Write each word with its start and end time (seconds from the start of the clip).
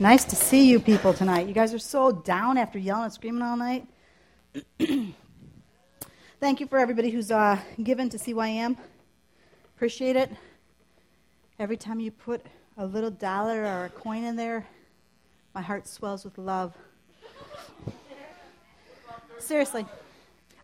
Nice 0.00 0.24
to 0.24 0.34
see 0.34 0.66
you 0.66 0.80
people 0.80 1.12
tonight. 1.12 1.46
You 1.46 1.52
guys 1.52 1.74
are 1.74 1.78
so 1.78 2.10
down 2.10 2.56
after 2.56 2.78
yelling 2.78 3.04
and 3.04 3.12
screaming 3.12 3.42
all 3.42 3.54
night. 3.54 3.86
Thank 6.40 6.58
you 6.58 6.66
for 6.66 6.78
everybody 6.78 7.10
who's 7.10 7.30
uh, 7.30 7.60
given 7.82 8.08
to 8.08 8.16
CYM. 8.16 8.78
Appreciate 9.76 10.16
it. 10.16 10.30
Every 11.58 11.76
time 11.76 12.00
you 12.00 12.10
put 12.10 12.46
a 12.78 12.86
little 12.86 13.10
dollar 13.10 13.62
or 13.62 13.84
a 13.84 13.88
coin 13.90 14.24
in 14.24 14.36
there, 14.36 14.66
my 15.54 15.60
heart 15.60 15.86
swells 15.86 16.24
with 16.24 16.38
love. 16.38 16.72
Seriously, 19.38 19.84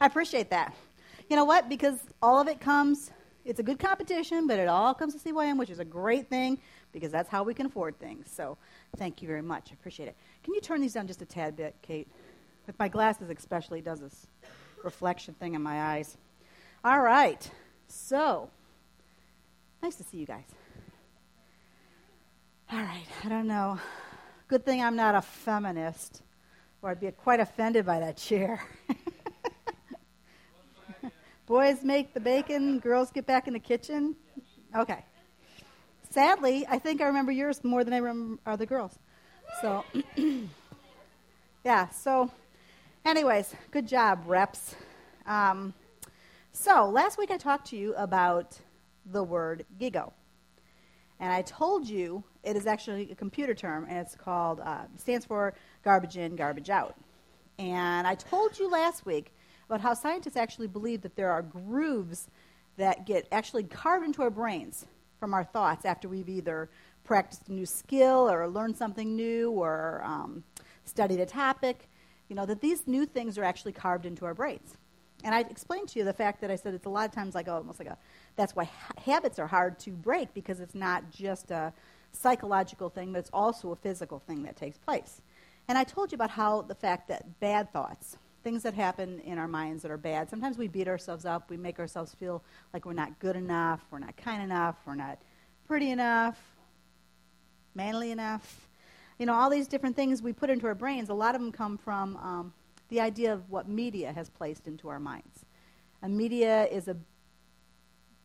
I 0.00 0.06
appreciate 0.06 0.48
that. 0.48 0.74
You 1.28 1.36
know 1.36 1.44
what? 1.44 1.68
Because 1.68 1.98
all 2.22 2.40
of 2.40 2.48
it 2.48 2.58
comes, 2.58 3.10
it's 3.46 3.60
a 3.60 3.62
good 3.62 3.78
competition, 3.78 4.46
but 4.46 4.58
it 4.58 4.68
all 4.68 4.92
comes 4.92 5.14
to 5.14 5.20
CYM, 5.20 5.56
which 5.56 5.70
is 5.70 5.78
a 5.78 5.84
great 5.84 6.28
thing 6.28 6.58
because 6.92 7.12
that's 7.12 7.28
how 7.28 7.44
we 7.44 7.54
can 7.54 7.66
afford 7.66 7.98
things. 7.98 8.28
So 8.30 8.58
thank 8.96 9.22
you 9.22 9.28
very 9.28 9.42
much. 9.42 9.68
I 9.70 9.74
appreciate 9.74 10.08
it. 10.08 10.16
Can 10.42 10.54
you 10.54 10.60
turn 10.60 10.80
these 10.80 10.94
down 10.94 11.06
just 11.06 11.22
a 11.22 11.26
tad 11.26 11.56
bit, 11.56 11.76
Kate? 11.80 12.08
With 12.66 12.78
my 12.78 12.88
glasses, 12.88 13.30
especially, 13.30 13.80
does 13.80 14.00
this 14.00 14.26
reflection 14.82 15.34
thing 15.34 15.54
in 15.54 15.62
my 15.62 15.94
eyes. 15.94 16.16
All 16.84 17.00
right. 17.00 17.48
So, 17.86 18.50
nice 19.82 19.94
to 19.96 20.04
see 20.04 20.16
you 20.18 20.26
guys. 20.26 20.46
All 22.72 22.80
right. 22.80 23.06
I 23.24 23.28
don't 23.28 23.46
know. 23.46 23.78
Good 24.48 24.64
thing 24.64 24.82
I'm 24.82 24.96
not 24.96 25.14
a 25.14 25.22
feminist, 25.22 26.22
or 26.82 26.90
I'd 26.90 27.00
be 27.00 27.10
quite 27.12 27.40
offended 27.40 27.86
by 27.86 28.00
that 28.00 28.16
chair. 28.16 28.62
Boys 31.46 31.84
make 31.84 32.12
the 32.12 32.20
bacon, 32.20 32.80
girls 32.80 33.10
get 33.10 33.26
back 33.26 33.46
in 33.46 33.54
the 33.54 33.60
kitchen. 33.60 34.16
Okay 34.76 35.04
sadly, 36.16 36.66
I 36.66 36.78
think 36.78 37.02
I 37.02 37.04
remember 37.08 37.30
yours 37.30 37.62
more 37.62 37.84
than 37.84 37.92
I 37.92 37.98
remember 37.98 38.40
other 38.46 38.64
girls. 38.64 38.98
So, 39.60 39.84
yeah, 41.64 41.90
so, 41.90 42.30
anyways, 43.04 43.54
good 43.70 43.86
job, 43.86 44.22
reps. 44.26 44.74
Um, 45.26 45.74
so, 46.52 46.88
last 46.88 47.18
week 47.18 47.30
I 47.30 47.36
talked 47.36 47.66
to 47.68 47.76
you 47.76 47.94
about 47.96 48.58
the 49.04 49.22
word 49.22 49.66
gigo. 49.78 50.10
And 51.20 51.30
I 51.30 51.42
told 51.42 51.86
you 51.86 52.24
it 52.42 52.56
is 52.56 52.66
actually 52.66 53.10
a 53.10 53.14
computer 53.14 53.52
term, 53.52 53.86
and 53.86 53.98
it's 53.98 54.14
called, 54.14 54.60
uh, 54.60 54.84
stands 54.96 55.26
for 55.26 55.52
garbage 55.84 56.16
in, 56.16 56.34
garbage 56.34 56.70
out. 56.70 56.94
And 57.58 58.06
I 58.06 58.14
told 58.14 58.58
you 58.58 58.70
last 58.70 59.04
week 59.04 59.34
about 59.68 59.80
how 59.80 59.94
scientists 59.94 60.36
actually 60.36 60.68
believe 60.68 61.02
that 61.02 61.16
there 61.16 61.30
are 61.30 61.42
grooves 61.42 62.28
that 62.76 63.06
get 63.06 63.26
actually 63.32 63.64
carved 63.64 64.04
into 64.04 64.22
our 64.22 64.30
brains 64.30 64.86
from 65.18 65.34
our 65.34 65.44
thoughts 65.44 65.84
after 65.84 66.08
we've 66.08 66.28
either 66.28 66.68
practiced 67.04 67.48
a 67.48 67.52
new 67.52 67.66
skill 67.66 68.28
or 68.30 68.46
learned 68.48 68.76
something 68.76 69.16
new 69.16 69.50
or 69.50 70.02
um, 70.04 70.44
studied 70.84 71.20
a 71.20 71.26
topic, 71.26 71.88
you 72.28 72.36
know, 72.36 72.44
that 72.46 72.60
these 72.60 72.86
new 72.86 73.06
things 73.06 73.38
are 73.38 73.44
actually 73.44 73.72
carved 73.72 74.06
into 74.06 74.24
our 74.24 74.34
brains. 74.34 74.76
And 75.24 75.34
I 75.34 75.40
explained 75.40 75.88
to 75.88 75.98
you 75.98 76.04
the 76.04 76.12
fact 76.12 76.40
that 76.42 76.50
I 76.50 76.56
said 76.56 76.74
it's 76.74 76.86
a 76.86 76.90
lot 76.90 77.08
of 77.08 77.14
times 77.14 77.34
like 77.34 77.48
almost 77.48 77.78
like 77.78 77.88
a, 77.88 77.96
that's 78.36 78.54
why 78.54 78.64
ha- 78.64 78.92
habits 79.04 79.38
are 79.38 79.46
hard 79.46 79.78
to 79.80 79.90
break 79.90 80.34
because 80.34 80.60
it's 80.60 80.74
not 80.74 81.10
just 81.10 81.50
a 81.50 81.72
psychological 82.12 82.90
thing, 82.90 83.12
but 83.12 83.20
it's 83.20 83.30
also 83.32 83.72
a 83.72 83.76
physical 83.76 84.18
thing 84.18 84.42
that 84.42 84.56
takes 84.56 84.78
place. 84.78 85.22
And 85.68 85.78
I 85.78 85.84
told 85.84 86.12
you 86.12 86.16
about 86.16 86.30
how 86.30 86.62
the 86.62 86.74
fact 86.74 87.08
that 87.08 87.40
bad 87.40 87.72
thoughts, 87.72 88.18
things 88.46 88.62
that 88.62 88.74
happen 88.74 89.18
in 89.24 89.38
our 89.38 89.48
minds 89.48 89.82
that 89.82 89.90
are 89.90 89.96
bad. 89.96 90.30
Sometimes 90.30 90.56
we 90.56 90.68
beat 90.68 90.86
ourselves 90.86 91.24
up. 91.24 91.50
We 91.50 91.56
make 91.56 91.80
ourselves 91.80 92.14
feel 92.14 92.44
like 92.72 92.86
we're 92.86 92.92
not 92.92 93.18
good 93.18 93.34
enough, 93.34 93.80
we're 93.90 93.98
not 93.98 94.16
kind 94.16 94.40
enough, 94.40 94.76
we're 94.86 94.94
not 94.94 95.18
pretty 95.66 95.90
enough, 95.90 96.38
manly 97.74 98.12
enough. 98.12 98.68
You 99.18 99.26
know, 99.26 99.34
all 99.34 99.50
these 99.50 99.66
different 99.66 99.96
things 99.96 100.22
we 100.22 100.32
put 100.32 100.48
into 100.48 100.68
our 100.68 100.76
brains, 100.76 101.08
a 101.08 101.14
lot 101.14 101.34
of 101.34 101.40
them 101.40 101.50
come 101.50 101.76
from 101.76 102.16
um, 102.18 102.52
the 102.88 103.00
idea 103.00 103.32
of 103.32 103.50
what 103.50 103.68
media 103.68 104.12
has 104.12 104.30
placed 104.30 104.68
into 104.68 104.88
our 104.90 105.00
minds. 105.00 105.44
And 106.00 106.16
media 106.16 106.68
is 106.70 106.86
a 106.86 106.96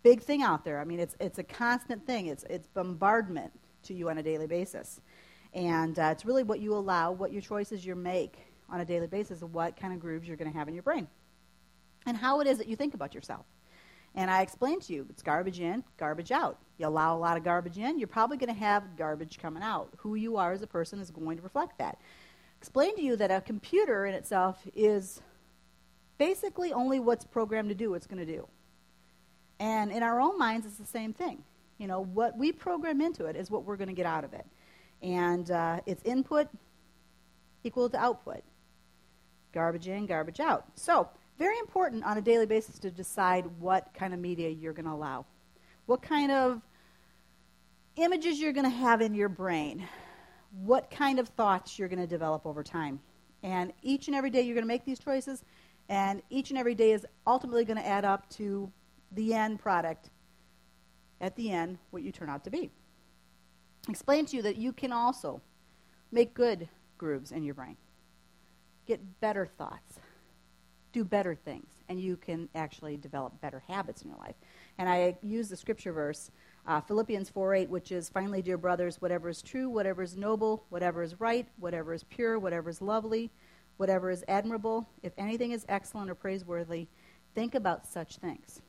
big 0.03 0.21
thing 0.21 0.43
out 0.43 0.63
there. 0.63 0.79
I 0.79 0.83
mean, 0.83 0.99
it's, 0.99 1.15
it's 1.19 1.39
a 1.39 1.43
constant 1.43 2.05
thing, 2.05 2.27
it's, 2.27 2.43
it's 2.47 2.67
bombardment 2.67 3.53
to 3.85 3.95
you 3.95 4.07
on 4.11 4.19
a 4.19 4.23
daily 4.23 4.45
basis. 4.45 5.01
And 5.55 5.97
uh, 5.97 6.09
it's 6.11 6.25
really 6.25 6.43
what 6.43 6.59
you 6.59 6.75
allow, 6.75 7.11
what 7.11 7.33
your 7.33 7.41
choices 7.41 7.83
you 7.83 7.95
make 7.95 8.50
on 8.71 8.79
a 8.79 8.85
daily 8.85 9.07
basis 9.07 9.41
of 9.41 9.53
what 9.53 9.75
kind 9.75 9.93
of 9.93 9.99
grooves 9.99 10.27
you're 10.27 10.37
going 10.37 10.51
to 10.51 10.57
have 10.57 10.67
in 10.67 10.73
your 10.73 10.83
brain 10.83 11.07
and 12.05 12.17
how 12.17 12.39
it 12.39 12.47
is 12.47 12.57
that 12.57 12.67
you 12.67 12.75
think 12.75 12.93
about 12.93 13.13
yourself. 13.13 13.45
And 14.15 14.29
I 14.29 14.41
explained 14.41 14.81
to 14.83 14.93
you 14.93 15.05
it's 15.09 15.21
garbage 15.21 15.59
in, 15.59 15.83
garbage 15.97 16.31
out. 16.31 16.57
You 16.77 16.87
allow 16.87 17.15
a 17.15 17.19
lot 17.19 17.37
of 17.37 17.43
garbage 17.43 17.77
in, 17.77 17.99
you're 17.99 18.07
probably 18.07 18.37
going 18.37 18.53
to 18.53 18.59
have 18.59 18.97
garbage 18.97 19.39
coming 19.39 19.63
out. 19.63 19.89
Who 19.97 20.15
you 20.15 20.37
are 20.37 20.51
as 20.51 20.61
a 20.61 20.67
person 20.67 20.99
is 20.99 21.11
going 21.11 21.37
to 21.37 21.43
reflect 21.43 21.77
that. 21.77 21.97
Explain 22.57 22.95
to 22.95 23.01
you 23.01 23.15
that 23.15 23.31
a 23.31 23.41
computer 23.41 24.05
in 24.05 24.13
itself 24.13 24.67
is 24.75 25.21
basically 26.17 26.73
only 26.73 26.99
what's 26.99 27.25
programmed 27.25 27.69
to 27.69 27.75
do, 27.75 27.93
it's 27.93 28.07
going 28.07 28.25
to 28.25 28.31
do. 28.31 28.47
And 29.59 29.91
in 29.91 30.03
our 30.03 30.19
own 30.19 30.37
minds, 30.37 30.65
it's 30.65 30.77
the 30.77 30.85
same 30.85 31.13
thing. 31.13 31.43
You 31.77 31.87
know, 31.87 32.01
what 32.01 32.37
we 32.37 32.51
program 32.51 33.01
into 33.01 33.25
it 33.25 33.35
is 33.35 33.49
what 33.49 33.63
we're 33.63 33.77
going 33.77 33.87
to 33.87 33.95
get 33.95 34.05
out 34.05 34.23
of 34.23 34.33
it. 34.33 34.45
And 35.01 35.49
uh, 35.49 35.79
it's 35.85 36.03
input 36.03 36.47
equal 37.63 37.89
to 37.89 37.97
output 37.97 38.43
garbage 39.53 39.87
in, 39.87 40.05
garbage 40.05 40.39
out. 40.39 40.65
So, 40.75 41.09
very 41.37 41.57
important 41.59 42.03
on 42.03 42.17
a 42.17 42.21
daily 42.21 42.45
basis 42.45 42.77
to 42.79 42.91
decide 42.91 43.45
what 43.59 43.93
kind 43.93 44.13
of 44.13 44.19
media 44.19 44.49
you're 44.49 44.73
going 44.73 44.85
to 44.85 44.91
allow. 44.91 45.25
What 45.87 46.01
kind 46.01 46.31
of 46.31 46.61
images 47.95 48.39
you're 48.39 48.53
going 48.53 48.69
to 48.69 48.77
have 48.77 49.01
in 49.01 49.13
your 49.13 49.29
brain. 49.29 49.87
What 50.63 50.91
kind 50.91 51.19
of 51.19 51.29
thoughts 51.29 51.79
you're 51.79 51.87
going 51.87 51.99
to 51.99 52.07
develop 52.07 52.45
over 52.45 52.63
time. 52.63 52.99
And 53.43 53.73
each 53.81 54.07
and 54.07 54.15
every 54.15 54.29
day 54.29 54.41
you're 54.41 54.53
going 54.53 54.63
to 54.63 54.67
make 54.67 54.85
these 54.85 54.99
choices, 54.99 55.43
and 55.89 56.21
each 56.29 56.51
and 56.51 56.59
every 56.59 56.75
day 56.75 56.91
is 56.91 57.05
ultimately 57.25 57.65
going 57.65 57.77
to 57.77 57.87
add 57.87 58.05
up 58.05 58.29
to 58.31 58.71
the 59.13 59.33
end 59.33 59.59
product, 59.59 60.09
at 61.19 61.35
the 61.35 61.51
end, 61.51 61.77
what 61.89 62.03
you 62.03 62.11
turn 62.11 62.29
out 62.29 62.43
to 62.43 62.49
be. 62.49 62.69
Explain 63.89 64.25
to 64.27 64.37
you 64.37 64.43
that 64.43 64.57
you 64.57 64.73
can 64.73 64.91
also 64.91 65.41
make 66.11 66.33
good 66.33 66.69
grooves 66.97 67.31
in 67.31 67.43
your 67.43 67.55
brain 67.55 67.77
get 68.91 69.21
better 69.21 69.45
thoughts, 69.45 69.99
do 70.91 71.05
better 71.05 71.33
things, 71.33 71.69
and 71.87 71.97
you 71.97 72.17
can 72.17 72.49
actually 72.55 72.97
develop 72.97 73.39
better 73.39 73.63
habits 73.65 74.01
in 74.01 74.09
your 74.09 74.17
life. 74.17 74.35
And 74.77 74.89
I 74.89 75.15
use 75.23 75.47
the 75.47 75.55
scripture 75.55 75.93
verse, 75.93 76.29
uh, 76.67 76.81
Philippians 76.81 77.29
4 77.29 77.55
8, 77.55 77.69
which 77.69 77.93
is, 77.93 78.09
Finally, 78.09 78.41
dear 78.41 78.57
brothers, 78.57 79.01
whatever 79.01 79.29
is 79.29 79.41
true, 79.41 79.69
whatever 79.69 80.03
is 80.03 80.17
noble, 80.17 80.65
whatever 80.67 81.01
is 81.01 81.21
right, 81.21 81.47
whatever 81.57 81.93
is 81.93 82.03
pure, 82.03 82.37
whatever 82.37 82.69
is 82.69 82.81
lovely, 82.81 83.31
whatever 83.77 84.11
is 84.11 84.25
admirable, 84.27 84.85
if 85.03 85.13
anything 85.17 85.51
is 85.51 85.65
excellent 85.69 86.09
or 86.09 86.15
praiseworthy, 86.15 86.87
think 87.33 87.55
about 87.55 87.87
such 87.87 88.17
things. 88.17 88.61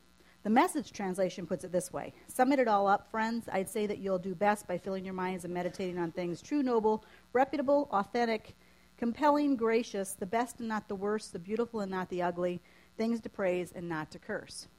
The 0.43 0.49
message 0.49 0.93
translation 0.93 1.45
puts 1.45 1.65
it 1.65 1.73
this 1.73 1.91
way 1.91 2.13
Sum 2.29 2.53
it 2.53 2.65
all 2.69 2.87
up, 2.87 3.11
friends. 3.11 3.49
I'd 3.51 3.69
say 3.69 3.87
that 3.87 3.99
you'll 3.99 4.19
do 4.19 4.35
best 4.35 4.69
by 4.69 4.77
filling 4.77 5.03
your 5.03 5.13
minds 5.13 5.43
and 5.43 5.53
meditating 5.53 5.97
on 5.97 6.13
things 6.13 6.41
true, 6.41 6.63
noble, 6.63 7.03
reputable, 7.33 7.89
authentic, 7.91 8.55
compelling, 9.03 9.57
gracious, 9.57 10.13
the 10.13 10.25
best 10.25 10.61
and 10.61 10.69
not 10.69 10.87
the 10.87 10.95
worst, 10.95 11.33
the 11.33 11.39
beautiful 11.39 11.81
and 11.81 11.91
not 11.91 12.07
the 12.07 12.21
ugly, 12.21 12.61
things 12.95 13.19
to 13.19 13.27
praise 13.27 13.73
and 13.75 13.89
not 13.89 14.09
to 14.09 14.17
curse. 14.17 14.69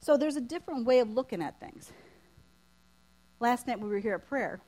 So 0.00 0.16
there's 0.16 0.34
a 0.34 0.40
different 0.40 0.84
way 0.84 0.98
of 0.98 1.08
looking 1.08 1.40
at 1.40 1.60
things. 1.60 1.92
Last 3.38 3.68
night 3.68 3.78
we 3.78 3.88
were 3.88 4.00
here 4.00 4.14
at 4.14 4.28
prayer. 4.28 4.60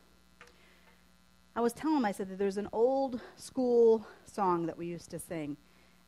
I 1.56 1.60
was 1.60 1.72
telling 1.72 1.96
him, 1.96 2.04
I 2.04 2.12
said 2.12 2.28
that 2.28 2.38
there's 2.38 2.58
an 2.58 2.68
old 2.72 3.20
school 3.34 4.06
song 4.24 4.66
that 4.66 4.78
we 4.78 4.86
used 4.86 5.10
to 5.10 5.18
sing, 5.18 5.56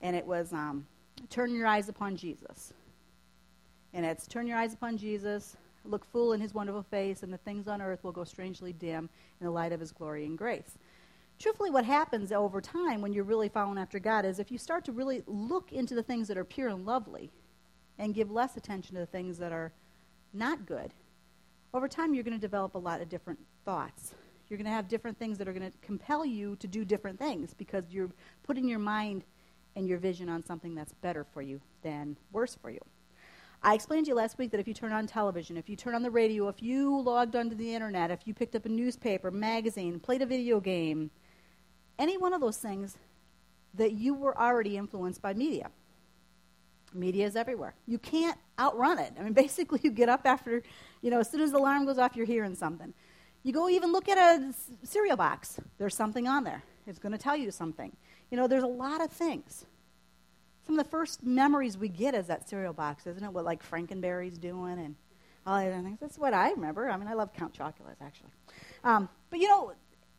and 0.01 0.15
it 0.15 0.25
was 0.25 0.53
um, 0.53 0.87
Turn 1.31 1.53
Your 1.53 1.67
Eyes 1.67 1.89
Upon 1.89 2.15
Jesus. 2.17 2.73
And 3.93 4.07
it's 4.07 4.29
Turn 4.29 4.47
Your 4.47 4.57
Eyes 4.57 4.73
Upon 4.73 4.97
Jesus, 4.97 5.57
look 5.85 6.05
full 6.05 6.33
in 6.33 6.41
his 6.41 6.55
wonderful 6.55 6.85
face, 6.85 7.25
and 7.25 7.33
the 7.33 7.39
things 7.39 7.67
on 7.67 7.83
earth 7.83 8.05
will 8.05 8.13
go 8.13 8.23
strangely 8.23 8.73
dim 8.73 9.11
in 9.41 9.47
the 9.47 9.53
light 9.53 9.73
of 9.73 9.81
his 9.81 9.91
glory 9.91 10.27
and 10.27 10.39
grace 10.39 10.79
truthfully, 11.39 11.71
what 11.71 11.85
happens 11.85 12.33
over 12.33 12.61
time 12.61 13.01
when 13.01 13.13
you're 13.13 13.25
really 13.25 13.49
following 13.49 13.79
after 13.79 13.99
God 13.99 14.25
is 14.25 14.39
if 14.39 14.51
you 14.51 14.59
start 14.59 14.85
to 14.87 14.93
really 14.93 15.23
look 15.27 15.73
into 15.73 15.95
the 15.95 16.03
things 16.03 16.29
that 16.29 16.39
are 16.39 16.45
pure 16.45 16.69
and 16.69 16.87
lovely 16.87 17.31
and 17.99 18.15
give 18.15 18.31
less 18.31 18.57
attention 18.57 18.95
to 18.95 19.01
the 19.01 19.07
things 19.07 19.39
that 19.39 19.53
are 19.53 19.73
not 20.33 20.67
good, 20.67 20.93
over 21.73 21.89
time 21.89 22.15
you're 22.15 22.25
going 22.25 22.37
to 22.37 22.41
develop 22.41 22.75
a 22.75 22.79
lot 22.79 23.01
of 23.01 23.09
different 23.09 23.39
thoughts. 23.65 24.15
You're 24.49 24.59
going 24.59 24.67
to 24.67 24.73
have 24.73 24.89
different 24.89 25.19
things 25.19 25.39
that 25.39 25.49
are 25.49 25.53
going 25.53 25.71
to 25.71 25.77
compel 25.79 26.25
you 26.25 26.57
to 26.57 26.67
do 26.67 26.85
different 26.85 27.19
things 27.19 27.55
because 27.55 27.85
you're 27.91 28.11
putting 28.43 28.69
your 28.69 28.79
mind 28.79 29.25
and 29.77 29.89
your 29.89 29.99
vision 29.99 30.29
on 30.29 30.45
something 30.45 30.75
that's 30.75 30.93
better 30.93 31.25
for 31.25 31.43
you 31.43 31.61
than 31.83 32.17
worse 32.33 32.55
for 32.55 32.71
you. 32.71 32.81
I 33.63 33.75
explained 33.75 34.05
to 34.07 34.11
you 34.11 34.15
last 34.15 34.37
week 34.37 34.51
that 34.51 34.61
if 34.61 34.69
you 34.69 34.75
turn 34.75 34.93
on 34.93 35.07
television, 35.07 35.57
if 35.57 35.71
you 35.71 35.77
turn 35.77 35.95
on 35.95 36.03
the 36.03 36.11
radio, 36.11 36.49
if 36.49 36.63
you 36.63 37.01
logged 37.01 37.35
onto 37.35 37.57
the 37.57 37.75
internet, 37.75 38.11
if 38.11 38.21
you 38.27 38.35
picked 38.35 38.55
up 38.55 38.67
a 38.67 38.69
newspaper, 38.69 39.31
magazine, 39.31 39.99
played 39.99 40.21
a 40.21 40.27
video 40.27 40.61
game, 40.61 41.11
any 41.99 42.17
one 42.17 42.33
of 42.33 42.41
those 42.41 42.57
things 42.57 42.97
that 43.75 43.93
you 43.93 44.15
were 44.15 44.37
already 44.39 44.77
influenced 44.77 45.21
by 45.21 45.35
media. 45.35 45.71
Media 46.93 47.27
is 47.27 47.35
everywhere. 47.35 47.75
You 47.87 47.99
can't 47.99 48.39
outrun 48.59 48.99
it. 48.99 49.13
I 49.19 49.23
mean, 49.23 49.33
basically, 49.45 49.81
you 49.83 49.91
get 49.91 50.09
up 50.09 50.23
after, 50.25 50.63
you 51.03 51.11
know, 51.11 51.21
as 51.21 51.31
soon 51.31 51.41
as 51.41 51.53
the 51.53 51.59
alarm 51.59 51.87
goes 51.87 51.99
off, 51.99 52.17
you're 52.17 52.27
hearing 52.27 52.55
something. 52.55 52.95
You 53.43 53.53
go 53.53 53.69
even 53.69 53.93
look 53.93 54.09
at 54.09 54.17
a 54.17 54.55
cereal 54.85 55.17
box. 55.17 55.61
There's 55.79 55.95
something 55.95 56.27
on 56.27 56.45
there. 56.45 56.63
It's 56.87 56.99
going 56.99 57.13
to 57.13 57.19
tell 57.19 57.37
you 57.37 57.51
something. 57.51 57.95
You 58.31 58.37
know, 58.37 58.47
there's 58.47 58.63
a 58.63 58.69
lot 58.69 59.03
of 59.03 59.11
things. 59.11 59.67
Some 60.67 60.79
of 60.79 60.85
the 60.85 60.91
first 60.91 61.23
memories 61.23 61.77
we 61.77 61.89
get 61.89 62.15
is 62.15 62.27
that 62.29 62.49
cereal 62.49 62.73
box, 62.73 63.07
isn't 63.07 63.23
it? 63.23 63.33
What 63.33 63.45
like 63.45 63.69
Frankenberry's 63.69 64.39
doing 64.39 64.79
and 64.79 64.95
all 65.47 65.59
the 65.59 65.67
other 65.67 65.83
things. 65.83 65.99
That's 66.01 66.19
what 66.19 66.33
I 66.33 66.51
remember. 66.53 66.89
I 66.89 66.97
mean, 66.97 67.09
I 67.09 67.13
love 67.13 67.35
Count 67.35 67.53
Chocula's 67.53 67.99
actually. 68.01 68.31
Um, 68.83 69.09
but 69.31 69.41
you 69.41 69.49
know, 69.49 69.73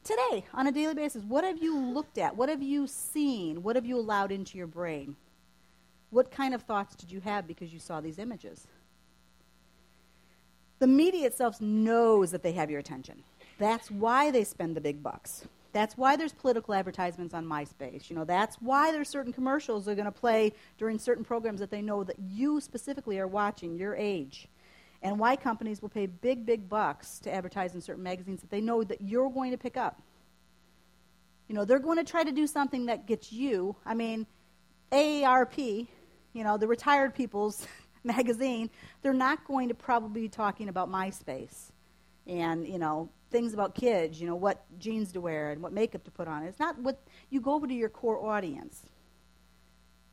today 0.06 0.46
on 0.54 0.68
a 0.68 0.72
daily 0.72 0.94
basis, 0.94 1.24
what 1.24 1.44
have 1.44 1.62
you 1.62 1.78
looked 1.78 2.18
at? 2.18 2.38
What 2.38 2.48
have 2.48 2.64
you 2.64 2.88
seen? 2.88 3.64
What 3.64 3.76
have 3.76 3.86
you 3.86 3.98
allowed 3.98 4.32
into 4.32 4.58
your 4.58 4.68
brain? 4.68 5.16
What 6.12 6.32
kind 6.32 6.54
of 6.54 6.62
thoughts 6.62 6.96
did 6.96 7.12
you 7.12 7.20
have 7.22 7.48
because 7.48 7.74
you 7.74 7.80
saw 7.80 8.00
these 8.00 8.20
images? 8.20 8.68
The 10.80 10.88
media 10.88 11.28
itself 11.28 11.60
knows 11.60 12.32
that 12.32 12.44
they 12.44 12.54
have 12.54 12.70
your 12.70 12.80
attention. 12.80 13.24
That's 13.58 13.90
why 13.90 14.32
they 14.32 14.44
spend 14.44 14.76
the 14.76 14.82
big 14.82 15.02
bucks. 15.02 15.46
That's 15.74 15.98
why 15.98 16.16
there's 16.16 16.32
political 16.32 16.74
advertisements 16.74 17.34
on 17.34 17.46
MySpace. 17.46 18.10
You 18.10 18.16
know, 18.16 18.24
that's 18.24 18.56
why 18.58 18.92
there's 18.92 19.10
certain 19.10 19.34
commercials 19.34 19.86
they're 19.86 19.96
going 19.96 20.06
to 20.06 20.12
play 20.12 20.54
during 20.78 21.00
certain 21.00 21.26
programs 21.26 21.60
that 21.60 21.70
they 21.70 21.82
know 21.82 22.04
that 22.04 22.18
you 22.30 22.62
specifically 22.62 23.20
are 23.20 23.28
watching, 23.28 23.76
your 23.76 23.96
age. 23.96 24.48
And 25.06 25.20
why 25.20 25.36
companies 25.36 25.84
will 25.84 25.90
pay 25.90 26.08
big, 26.08 26.48
big 26.48 26.68
bucks 26.68 27.20
to 27.20 27.32
advertise 27.32 27.76
in 27.76 27.82
certain 27.82 28.02
magazines 28.02 28.42
that 28.42 28.50
they 28.50 28.60
know 28.60 28.84
that 28.84 29.02
you're 29.02 29.30
going 29.30 29.52
to 29.52 29.58
pick 29.58 29.78
up. 29.78 30.02
You 31.48 31.54
know, 31.54 31.64
they're 31.64 31.78
going 31.78 32.00
to 32.00 32.04
try 32.04 32.24
to 32.24 32.32
do 32.32 32.48
something 32.48 32.88
that 32.88 33.06
gets 33.06 33.32
you. 33.32 33.76
I 33.86 33.94
mean, 33.94 34.26
AARP, 34.92 35.88
you 36.34 36.44
know, 36.44 36.58
the 36.58 36.66
retired 36.66 37.14
people's 37.14 37.68
magazine, 38.04 38.72
they're 39.04 39.14
not 39.14 39.46
going 39.46 39.68
to 39.68 39.76
probably 39.76 40.22
be 40.22 40.28
talking 40.28 40.70
about 40.70 40.92
MySpace 40.92 41.70
and, 42.26 42.68
you 42.68 42.80
know, 42.80 43.08
things 43.30 43.54
about 43.54 43.76
kids, 43.76 44.20
you 44.20 44.26
know, 44.26 44.36
what 44.36 44.66
jeans 44.80 45.12
to 45.12 45.22
wear 45.22 45.52
and 45.52 45.62
what 45.62 45.72
makeup 45.72 46.04
to 46.06 46.12
put 46.12 46.28
on. 46.28 46.42
It's 46.42 46.60
not 46.60 46.80
what 46.80 47.00
you 47.30 47.42
go 47.42 47.54
over 47.54 47.68
to 47.68 47.74
your 47.76 47.90
core 47.90 48.26
audience. 48.26 48.82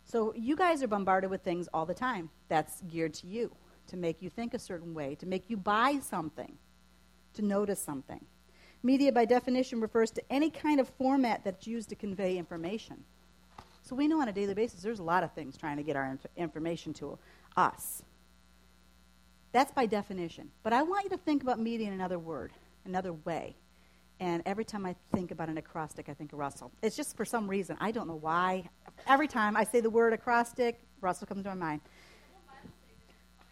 So 0.05 0.35
you 0.37 0.55
guys 0.55 0.83
are 0.83 0.89
bombarded 0.89 1.31
with 1.31 1.41
things 1.41 1.67
all 1.73 1.87
the 1.87 1.95
time 1.95 2.29
that's 2.51 2.83
geared 2.83 3.15
to 3.15 3.27
you, 3.27 3.57
to 3.89 3.97
make 3.97 4.23
you 4.23 4.31
think 4.31 4.55
a 4.55 4.59
certain 4.59 4.95
way, 4.95 5.15
to 5.17 5.27
make 5.27 5.51
you 5.51 5.57
buy 5.57 5.99
something, 6.03 6.57
to 7.35 7.43
notice 7.43 7.81
something. 7.81 8.25
Media, 8.83 9.13
by 9.13 9.25
definition, 9.25 9.81
refers 9.81 10.11
to 10.11 10.23
any 10.31 10.51
kind 10.51 10.81
of 10.81 10.89
format 10.89 11.43
that's 11.45 11.67
used 11.67 11.89
to 11.91 11.95
convey 11.95 12.37
information. 12.37 13.05
So 13.83 13.95
we 13.95 14.09
know 14.09 14.21
on 14.21 14.29
a 14.29 14.33
daily 14.33 14.55
basis 14.55 14.83
there's 14.83 14.99
a 14.99 15.05
lot 15.05 15.23
of 15.23 15.33
things 15.33 15.57
trying 15.57 15.77
to 15.77 15.83
get 15.83 15.97
our 15.97 16.11
inf- 16.11 16.27
information 16.37 16.93
to 16.95 17.19
us. 17.57 18.03
That's 19.53 19.71
by 19.71 19.87
definition. 19.87 20.51
But 20.63 20.73
I 20.73 20.83
want 20.83 21.05
you 21.05 21.11
to 21.11 21.19
think 21.19 21.43
about 21.43 21.61
media 21.61 21.87
in 21.87 21.93
another 21.93 22.19
word 22.19 22.53
another 22.85 23.13
way. 23.13 23.55
And 24.21 24.43
every 24.47 24.65
time 24.65 24.87
I 24.87 24.95
think 25.15 25.31
about 25.31 25.49
an 25.49 25.59
acrostic, 25.59 26.09
I 26.09 26.15
think 26.15 26.33
of 26.33 26.39
Russell. 26.39 26.71
It's 26.83 26.97
just 26.97 27.17
for 27.17 27.25
some 27.25 27.49
reason. 27.49 27.77
I 27.81 27.91
don't 27.91 28.07
know 28.07 28.19
why. 28.21 28.69
Every 29.07 29.27
time 29.27 29.57
I 29.57 29.65
say 29.65 29.81
the 29.81 29.91
word 29.91 30.13
acrostic, 30.13 30.81
Russell 31.01 31.27
comes 31.27 31.43
to 31.43 31.49
my 31.51 31.55
mind. 31.55 31.81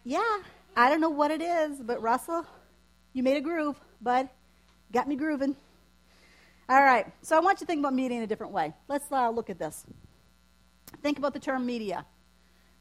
Yeah, 0.04 0.38
I 0.76 0.88
don't 0.88 1.00
know 1.00 1.10
what 1.10 1.30
it 1.30 1.42
is, 1.42 1.78
but 1.80 2.00
Russell, 2.00 2.46
you 3.12 3.22
made 3.22 3.36
a 3.36 3.40
groove, 3.40 3.78
bud. 4.00 4.28
Got 4.92 5.08
me 5.08 5.14
grooving. 5.14 5.56
All 6.68 6.82
right, 6.82 7.06
so 7.22 7.36
I 7.36 7.40
want 7.40 7.60
you 7.60 7.66
to 7.66 7.66
think 7.66 7.80
about 7.80 7.94
media 7.94 8.16
in 8.16 8.22
a 8.22 8.26
different 8.26 8.52
way. 8.52 8.72
Let's 8.88 9.10
uh, 9.12 9.28
look 9.28 9.50
at 9.50 9.58
this. 9.58 9.84
Think 11.02 11.18
about 11.18 11.34
the 11.34 11.40
term 11.40 11.66
media. 11.66 12.06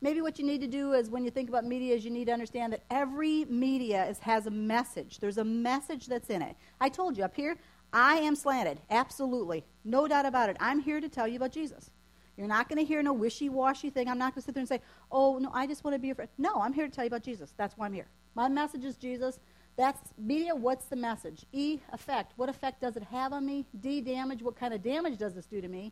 Maybe 0.02 0.22
what 0.22 0.40
you 0.40 0.46
need 0.46 0.62
to 0.62 0.68
do 0.68 0.94
is 0.94 1.10
when 1.10 1.26
you 1.26 1.32
think 1.32 1.50
about 1.50 1.66
media 1.66 1.94
is 1.94 2.06
you 2.06 2.12
need 2.12 2.26
to 2.26 2.32
understand 2.32 2.72
that 2.72 2.84
every 2.90 3.44
media 3.46 4.06
is, 4.06 4.20
has 4.20 4.46
a 4.46 4.52
message. 4.52 5.20
There's 5.20 5.38
a 5.38 5.44
message 5.44 6.06
that's 6.08 6.30
in 6.30 6.42
it. 6.42 6.56
I 6.80 6.88
told 6.88 7.18
you 7.18 7.26
up 7.26 7.36
here, 7.36 7.58
I 7.92 8.16
am 8.18 8.36
slanted. 8.36 8.80
Absolutely. 8.90 9.66
No 9.84 10.08
doubt 10.08 10.26
about 10.26 10.50
it. 10.50 10.56
I'm 10.62 10.80
here 10.80 11.02
to 11.02 11.10
tell 11.10 11.28
you 11.28 11.36
about 11.36 11.52
Jesus. 11.52 11.92
You're 12.40 12.48
not 12.48 12.70
going 12.70 12.80
to 12.80 12.86
hear 12.86 13.04
no 13.04 13.12
wishy-washy 13.12 13.90
thing. 13.90 14.08
I'm 14.08 14.18
not 14.18 14.34
going 14.34 14.42
to 14.42 14.46
sit 14.46 14.56
there 14.56 14.62
and 14.62 14.70
say, 14.70 14.80
oh, 15.12 15.40
no, 15.40 15.52
I 15.54 15.68
just 15.68 15.84
want 15.84 15.94
to 15.96 16.00
be 16.00 16.08
your 16.08 16.16
friend. 16.16 16.30
No, 16.38 16.54
I'm 16.62 16.72
here 16.72 16.88
to 16.88 16.92
tell 16.92 17.04
you 17.04 17.10
about 17.10 17.22
Jesus. 17.22 17.54
That's 17.58 17.78
why 17.78 17.86
I'm 17.86 17.92
here. 17.92 18.08
My 18.34 18.48
message 18.48 18.86
is 18.86 18.96
Jesus. 18.96 19.42
That's 19.76 20.00
media. 20.18 20.56
What's 20.56 20.86
the 20.86 20.96
message? 20.96 21.46
E, 21.52 21.80
effect. 21.92 22.32
What 22.38 22.48
effect 22.48 22.80
does 22.80 22.96
it 22.96 23.04
have 23.04 23.34
on 23.34 23.46
me? 23.46 23.66
D, 23.82 24.00
damage. 24.00 24.42
What 24.42 24.56
kind 24.56 24.74
of 24.74 24.82
damage 24.82 25.18
does 25.18 25.34
this 25.34 25.48
do 25.48 25.60
to 25.60 25.68
me? 25.68 25.92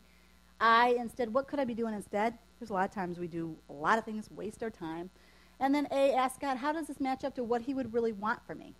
I, 0.61 0.95
instead, 0.97 1.33
what 1.33 1.49
could 1.49 1.59
I 1.59 1.65
be 1.65 1.73
doing 1.73 1.93
instead? 1.93 2.37
There's 2.61 2.69
a 2.69 2.73
lot 2.73 2.87
of 2.87 2.95
times 2.95 3.19
we 3.19 3.27
do 3.27 3.53
a 3.69 3.73
lot 3.73 3.97
of 3.97 4.05
things, 4.05 4.31
waste 4.31 4.63
our 4.63 4.69
time. 4.69 5.09
And 5.59 5.75
then 5.75 5.85
A, 5.91 6.13
ask 6.13 6.39
God, 6.39 6.55
how 6.55 6.71
does 6.71 6.87
this 6.87 7.01
match 7.01 7.25
up 7.25 7.35
to 7.35 7.43
what 7.43 7.61
He 7.61 7.73
would 7.73 7.93
really 7.93 8.13
want 8.13 8.39
for 8.47 8.55
me? 8.55 8.73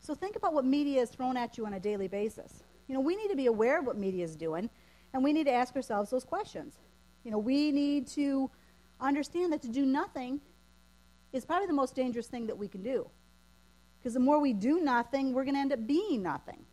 So 0.00 0.14
think 0.14 0.36
about 0.36 0.52
what 0.52 0.66
media 0.66 1.00
is 1.00 1.08
thrown 1.08 1.38
at 1.38 1.56
you 1.56 1.64
on 1.64 1.72
a 1.72 1.80
daily 1.80 2.08
basis. 2.08 2.62
You 2.88 2.94
know, 2.94 3.00
we 3.00 3.16
need 3.16 3.28
to 3.28 3.36
be 3.36 3.46
aware 3.46 3.78
of 3.78 3.86
what 3.86 3.96
media 3.96 4.22
is 4.22 4.36
doing, 4.36 4.68
and 5.14 5.22
we 5.22 5.32
need 5.32 5.44
to 5.44 5.52
ask 5.52 5.74
ourselves 5.76 6.10
those 6.10 6.24
questions. 6.24 6.74
You 7.22 7.30
know, 7.30 7.38
we 7.38 7.70
need 7.70 8.08
to 8.08 8.50
understand 9.00 9.52
that 9.52 9.62
to 9.62 9.68
do 9.68 9.86
nothing 9.86 10.40
is 11.32 11.46
probably 11.46 11.68
the 11.68 11.72
most 11.72 11.94
dangerous 11.94 12.26
thing 12.26 12.46
that 12.48 12.58
we 12.58 12.68
can 12.68 12.82
do. 12.82 13.08
Because 13.98 14.12
the 14.12 14.20
more 14.20 14.40
we 14.40 14.52
do 14.52 14.80
nothing, 14.80 15.32
we're 15.32 15.44
going 15.44 15.54
to 15.54 15.60
end 15.60 15.72
up 15.72 15.86
being 15.86 16.22
nothing. 16.22 16.64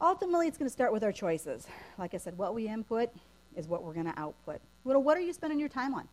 Ultimately, 0.00 0.48
it's 0.48 0.58
going 0.58 0.66
to 0.66 0.72
start 0.72 0.92
with 0.92 1.04
our 1.04 1.12
choices. 1.12 1.66
Like 1.98 2.14
I 2.14 2.16
said, 2.16 2.36
what 2.36 2.54
we 2.54 2.68
input 2.68 3.10
is 3.54 3.68
what 3.68 3.84
we're 3.84 3.94
going 3.94 4.06
to 4.12 4.18
output. 4.18 4.60
Well, 4.82 5.00
what 5.02 5.16
are 5.16 5.20
you 5.20 5.32
spending 5.32 5.60
your 5.60 5.68
time 5.68 5.94
on? 5.94 6.08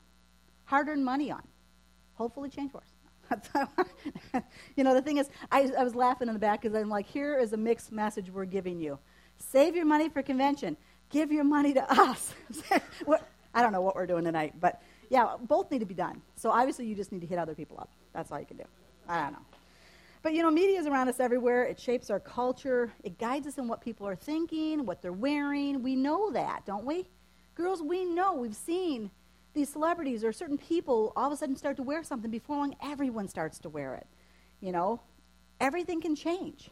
Hard 0.65 0.87
earned 0.89 1.03
money 1.03 1.31
on? 1.31 1.41
Hopefully, 2.15 2.49
change 2.49 2.71
wars. 2.73 2.87
you 4.75 4.83
know, 4.83 4.93
the 4.93 5.01
thing 5.01 5.17
is, 5.17 5.29
I, 5.51 5.71
I 5.77 5.83
was 5.83 5.95
laughing 5.95 6.27
in 6.27 6.33
the 6.33 6.39
back 6.39 6.61
because 6.61 6.77
I'm 6.77 6.89
like, 6.89 7.07
here 7.07 7.37
is 7.39 7.53
a 7.53 7.57
mixed 7.57 7.91
message 7.91 8.29
we're 8.29 8.45
giving 8.45 8.79
you. 8.79 8.99
Save 9.39 9.75
your 9.75 9.85
money 9.85 10.09
for 10.09 10.21
convention. 10.21 10.77
Give 11.09 11.31
your 11.31 11.43
money 11.43 11.73
to 11.73 12.01
us. 12.01 12.33
I 13.53 13.61
don't 13.61 13.71
know 13.71 13.81
what 13.81 13.95
we're 13.95 14.07
doing 14.07 14.23
tonight, 14.23 14.55
but 14.59 14.81
yeah, 15.09 15.35
both 15.39 15.69
need 15.69 15.79
to 15.79 15.85
be 15.85 15.93
done. 15.93 16.21
So 16.35 16.49
obviously, 16.49 16.87
you 16.87 16.95
just 16.95 17.11
need 17.11 17.21
to 17.21 17.27
hit 17.27 17.37
other 17.37 17.53
people 17.53 17.77
up. 17.79 17.89
That's 18.13 18.31
all 18.31 18.39
you 18.39 18.45
can 18.45 18.57
do. 18.57 18.63
I 19.07 19.21
don't 19.21 19.33
know. 19.33 19.45
But 20.23 20.33
you 20.33 20.41
know, 20.41 20.49
media 20.49 20.79
is 20.79 20.87
around 20.87 21.09
us 21.09 21.19
everywhere. 21.19 21.65
It 21.65 21.79
shapes 21.79 22.09
our 22.09 22.19
culture. 22.19 22.91
It 23.03 23.19
guides 23.19 23.45
us 23.45 23.57
in 23.57 23.67
what 23.67 23.81
people 23.81 24.07
are 24.07 24.15
thinking, 24.15 24.85
what 24.85 25.01
they're 25.01 25.11
wearing. 25.11 25.83
We 25.83 25.95
know 25.95 26.31
that, 26.31 26.65
don't 26.65 26.85
we? 26.85 27.07
Girls, 27.55 27.81
we 27.83 28.05
know. 28.05 28.33
We've 28.33 28.55
seen 28.55 29.11
these 29.53 29.69
celebrities 29.69 30.23
or 30.23 30.31
certain 30.31 30.57
people 30.57 31.13
all 31.15 31.27
of 31.27 31.33
a 31.33 31.37
sudden 31.37 31.55
start 31.55 31.75
to 31.77 31.83
wear 31.83 32.03
something. 32.03 32.31
Before 32.31 32.57
long, 32.57 32.75
everyone 32.81 33.27
starts 33.27 33.59
to 33.59 33.69
wear 33.69 33.95
it. 33.95 34.07
You 34.61 34.71
know, 34.71 35.01
everything 35.59 36.01
can 36.01 36.15
change. 36.15 36.69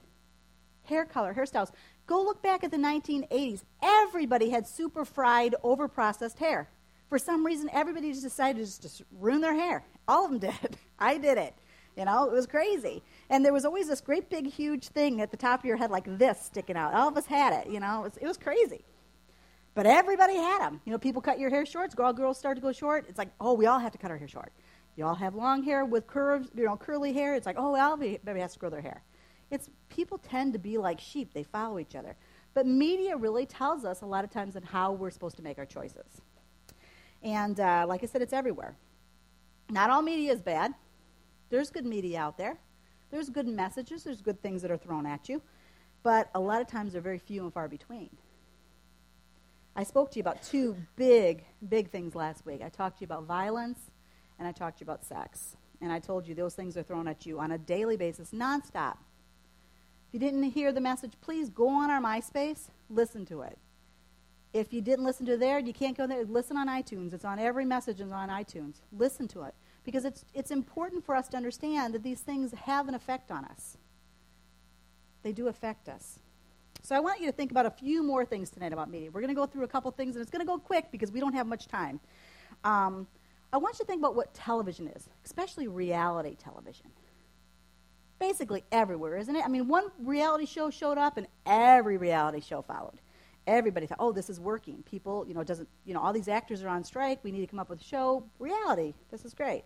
Hair 0.84 1.06
color, 1.06 1.34
hairstyles. 1.34 1.72
Go 2.08 2.22
look 2.24 2.41
back 2.41 2.63
at 2.63 2.72
the 2.72 2.77
1980s. 2.77 3.63
Everybody 3.81 4.50
had 4.50 4.67
super 4.67 5.05
fried, 5.05 5.55
over 5.63 5.88
processed 5.88 6.39
hair. 6.39 6.70
For 7.10 7.20
some 7.20 7.46
reason, 7.46 7.70
everybody 7.74 8.12
just 8.12 8.24
decided 8.24 8.65
to 8.65 8.81
just 8.81 9.01
ruin 9.20 9.41
their 9.41 9.53
hair. 9.53 9.84
All 10.08 10.25
of 10.25 10.31
them 10.31 10.39
did. 10.62 10.77
I 11.00 11.17
did 11.17 11.38
it. 11.38 11.53
You 11.98 12.05
know, 12.05 12.25
it 12.25 12.31
was 12.31 12.48
crazy. 12.48 13.03
And 13.29 13.43
there 13.43 13.51
was 13.53 13.65
always 13.65 13.88
this 13.89 14.00
great 14.00 14.29
big 14.29 14.48
huge 14.48 14.88
thing 14.88 15.20
at 15.22 15.29
the 15.29 15.38
top 15.38 15.60
of 15.60 15.65
your 15.65 15.75
head 15.77 15.91
like 15.91 16.05
this 16.17 16.41
sticking 16.41 16.77
out. 16.77 16.93
All 16.93 17.08
of 17.08 17.17
us 17.17 17.25
had 17.25 17.53
it, 17.53 17.70
you 17.70 17.79
know. 17.79 18.00
It 18.00 18.03
was, 18.03 18.17
it 18.17 18.27
was 18.27 18.38
crazy. 18.38 18.86
But 19.74 19.86
everybody 19.86 20.36
had 20.36 20.60
them. 20.60 20.81
You 20.86 20.91
know, 20.91 20.98
people 20.98 21.22
cut 21.22 21.39
your 21.39 21.50
hair 21.50 21.65
short. 21.65 21.98
All 22.00 22.13
girls 22.13 22.38
start 22.38 22.58
to 22.58 22.62
go 22.62 22.72
short. 22.72 23.05
It's 23.08 23.17
like, 23.17 23.29
oh, 23.39 23.53
we 23.53 23.65
all 23.65 23.79
have 23.79 23.91
to 23.91 23.98
cut 23.98 24.12
our 24.12 24.17
hair 24.17 24.27
short. 24.27 24.51
You 24.96 25.05
all 25.05 25.15
have 25.15 25.36
long 25.36 25.63
hair 25.63 25.86
with 25.86 26.08
curves, 26.08 26.50
you 26.55 26.65
know, 26.65 26.75
curly 26.75 27.13
hair. 27.13 27.36
It's 27.36 27.46
like, 27.46 27.55
oh, 27.58 27.75
everybody 27.75 28.39
has 28.39 28.53
to 28.53 28.60
grow 28.60 28.70
their 28.70 28.81
hair. 28.81 29.01
It's 29.51 29.70
people 29.89 30.17
tend 30.17 30.53
to 30.53 30.60
be 30.60 30.77
like 30.77 31.00
sheep. 31.00 31.34
They 31.34 31.43
follow 31.43 31.77
each 31.77 31.96
other. 31.96 32.15
But 32.53 32.65
media 32.65 33.15
really 33.15 33.46
tells 33.46 33.86
us 33.86 34.01
a 34.01 34.05
lot 34.05 34.24
of 34.24 34.31
times 34.31 34.55
on 34.55 34.63
how 34.63 34.93
we're 34.93 35.12
supposed 35.12 35.38
to 35.38 35.43
make 35.43 35.58
our 35.58 35.65
choices. 35.65 36.22
And 37.22 37.60
uh, 37.60 37.86
like 37.88 38.03
I 38.03 38.08
said, 38.08 38.22
it's 38.22 38.34
everywhere. 38.34 38.75
Not 39.70 39.89
all 39.89 40.01
media 40.01 40.34
is 40.34 40.41
bad. 40.41 40.74
There's 41.50 41.70
good 41.70 41.86
media 41.86 42.20
out 42.20 42.38
there. 42.38 42.58
There's 43.12 43.29
good 43.29 43.48
messages. 43.48 44.03
There's 44.03 44.22
good 44.22 44.41
things 44.41 44.62
that 44.62 44.72
are 44.72 44.77
thrown 44.77 45.05
at 45.05 45.29
you. 45.29 45.41
But 46.03 46.29
a 46.34 46.39
lot 46.39 46.62
of 46.62 46.67
times 46.67 46.93
they're 46.93 47.01
very 47.01 47.20
few 47.20 47.43
and 47.43 47.53
far 47.53 47.67
between. 47.67 48.10
I 49.75 49.84
spoke 49.84 50.12
to 50.12 50.17
you 50.17 50.22
about 50.22 50.43
two 50.43 50.75
big, 50.96 51.43
big 51.70 51.89
things 51.89 52.15
last 52.15 52.46
week. 52.46 52.62
I 52.62 52.70
talked 52.70 52.98
to 52.98 53.01
you 53.01 53.05
about 53.05 53.24
violence 53.24 53.79
and 54.39 54.48
I 54.48 54.51
talked 54.51 54.79
to 54.79 54.86
you 54.86 54.91
about 54.91 55.05
sex. 55.05 55.55
And 55.81 55.91
I 55.91 56.00
told 56.00 56.27
you 56.27 56.36
those 56.36 56.53
things 56.53 56.75
are 56.75 56.84
thrown 56.84 57.08
at 57.08 57.25
you 57.25 57.39
on 57.39 57.51
a 57.51 57.58
daily 57.58 57.96
basis, 57.98 58.31
nonstop. 58.31 58.98
If 60.12 60.15
you 60.15 60.27
didn't 60.27 60.44
hear 60.44 60.74
the 60.74 60.82
message, 60.82 61.13
please 61.22 61.50
go 61.50 61.70
on 61.70 61.89
our 61.89 62.01
MySpace, 62.01 62.68
listen 62.89 63.25
to 63.27 63.44
it. 63.44 63.58
If 64.51 64.74
you 64.74 64.82
didn't 64.82 65.06
listen 65.06 65.25
to 65.27 65.38
there, 65.38 65.58
you 65.58 65.72
can't 65.72 65.98
go 65.98 66.06
there, 66.06 66.25
listen 66.25 66.58
on 66.58 66.68
iTunes. 66.68 67.13
It's 67.13 67.24
on 67.24 67.39
every 67.39 67.63
message 67.63 68.01
is 68.01 68.12
on 68.12 68.27
iTunes. 68.27 68.82
Listen 68.91 69.25
to 69.30 69.44
it 69.44 69.56
because 69.86 70.03
it's, 70.03 70.25
it's 70.34 70.51
important 70.51 71.06
for 71.06 71.15
us 71.15 71.30
to 71.30 71.38
understand 71.38 71.94
that 71.94 72.03
these 72.03 72.20
things 72.20 72.51
have 72.51 72.89
an 72.89 72.94
effect 72.94 73.32
on 73.32 73.46
us. 73.46 73.77
They 75.24 75.32
do 75.32 75.48
affect 75.48 75.88
us. 75.88 76.20
So 76.82 76.94
I 76.94 77.00
want 77.00 77.22
you 77.22 77.27
to 77.27 77.32
think 77.32 77.51
about 77.51 77.65
a 77.65 77.72
few 77.72 78.03
more 78.03 78.25
things 78.25 78.50
tonight 78.50 78.74
about 78.74 78.91
media. 78.91 79.12
We're 79.12 79.22
going 79.22 79.34
to 79.34 79.39
go 79.39 79.46
through 79.46 79.63
a 79.63 79.68
couple 79.70 79.89
things, 79.91 80.18
and 80.18 80.22
it's 80.22 80.32
going 80.32 80.46
to 80.46 80.46
go 80.46 80.58
quick 80.58 80.91
because 80.91 81.10
we 81.10 81.22
don't 81.22 81.36
have 81.36 81.48
much 81.48 81.70
time. 81.70 82.01
Um, 82.65 83.08
I 83.53 83.58
want 83.60 83.75
you 83.75 83.86
to 83.86 83.88
think 83.88 84.01
about 84.01 84.15
what 84.15 84.34
television 84.34 84.89
is, 84.89 85.08
especially 85.24 85.70
reality 85.70 86.36
television. 86.36 86.88
Basically 88.21 88.63
everywhere, 88.71 89.17
isn't 89.17 89.35
it? 89.35 89.43
I 89.43 89.47
mean, 89.47 89.67
one 89.67 89.85
reality 89.97 90.45
show 90.45 90.69
showed 90.69 90.99
up 90.99 91.17
and 91.17 91.27
every 91.47 91.97
reality 91.97 92.39
show 92.39 92.61
followed. 92.61 93.01
Everybody 93.47 93.87
thought, 93.87 93.97
oh, 93.99 94.11
this 94.11 94.29
is 94.29 94.39
working. 94.39 94.83
People, 94.83 95.25
you 95.27 95.33
know, 95.33 95.43
doesn't, 95.43 95.67
you 95.85 95.95
know, 95.95 95.99
all 95.99 96.13
these 96.13 96.27
actors 96.27 96.61
are 96.61 96.69
on 96.69 96.83
strike. 96.83 97.23
We 97.23 97.31
need 97.31 97.41
to 97.41 97.47
come 97.47 97.57
up 97.57 97.67
with 97.67 97.81
a 97.81 97.83
show. 97.83 98.23
Reality. 98.37 98.93
This 99.09 99.25
is 99.25 99.33
great. 99.33 99.63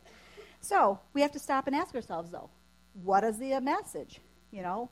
So 0.62 0.98
we 1.14 1.22
have 1.22 1.34
to 1.34 1.40
stop 1.40 1.68
and 1.68 1.76
ask 1.76 1.94
ourselves, 1.94 2.32
though, 2.32 2.50
what 3.04 3.26
is 3.26 3.38
the 3.38 3.60
message? 3.60 4.22
You 4.52 4.62
know, 4.62 4.90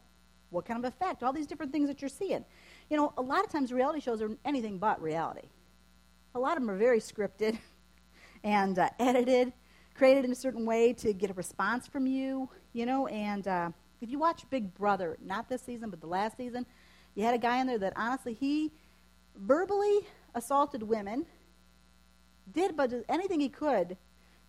what 0.50 0.66
kind 0.66 0.84
of 0.84 0.94
effect? 0.94 1.24
All 1.24 1.32
these 1.32 1.48
different 1.48 1.72
things 1.72 1.88
that 1.88 2.02
you're 2.02 2.10
seeing. 2.10 2.44
You 2.90 2.98
know, 2.98 3.14
a 3.18 3.22
lot 3.22 3.46
of 3.46 3.50
times 3.50 3.72
reality 3.72 4.02
shows 4.02 4.22
are 4.22 4.30
anything 4.44 4.78
but 4.78 5.02
reality. 5.02 5.48
A 6.36 6.40
lot 6.40 6.58
of 6.58 6.64
them 6.64 6.70
are 6.70 6.78
very 6.78 7.00
scripted 7.00 7.58
and 8.44 8.78
uh, 8.78 8.90
edited, 9.00 9.54
created 9.96 10.26
in 10.26 10.32
a 10.32 10.36
certain 10.36 10.66
way 10.66 10.94
to 10.94 11.14
get 11.14 11.30
a 11.30 11.34
response 11.34 11.88
from 11.88 12.08
you, 12.08 12.50
you 12.74 12.86
know. 12.86 13.08
And 13.08 13.48
uh, 13.48 13.70
if 14.02 14.10
you 14.10 14.20
watch 14.20 14.44
Big 14.50 14.74
Brother, 14.74 15.18
not 15.24 15.50
this 15.50 15.62
season, 15.62 15.90
but 15.90 16.02
the 16.02 16.08
last 16.08 16.38
season, 16.38 16.66
you 17.16 17.24
had 17.24 17.34
a 17.34 17.38
guy 17.38 17.60
in 17.60 17.68
there 17.68 17.78
that 17.78 17.94
honestly, 17.96 18.34
he 18.34 18.72
verbally 19.36 20.00
assaulted 20.36 20.84
women, 20.84 21.26
did 22.52 22.76
but 22.76 22.94
anything 23.10 23.40
he 23.40 23.50
could 23.50 23.98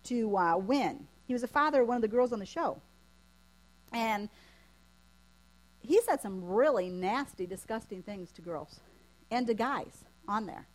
to 0.03 0.37
uh, 0.37 0.57
win. 0.57 1.07
He 1.27 1.33
was 1.33 1.43
a 1.43 1.47
father 1.47 1.81
of 1.81 1.87
one 1.87 1.95
of 1.95 2.01
the 2.01 2.07
girls 2.07 2.33
on 2.33 2.39
the 2.39 2.45
show. 2.45 2.81
And 3.91 4.29
he 5.81 6.01
said 6.01 6.21
some 6.21 6.43
really 6.43 6.89
nasty, 6.89 7.45
disgusting 7.45 8.01
things 8.01 8.31
to 8.33 8.41
girls 8.41 8.79
and 9.31 9.47
to 9.47 9.53
guys 9.53 10.03
on 10.27 10.45
there. 10.45 10.67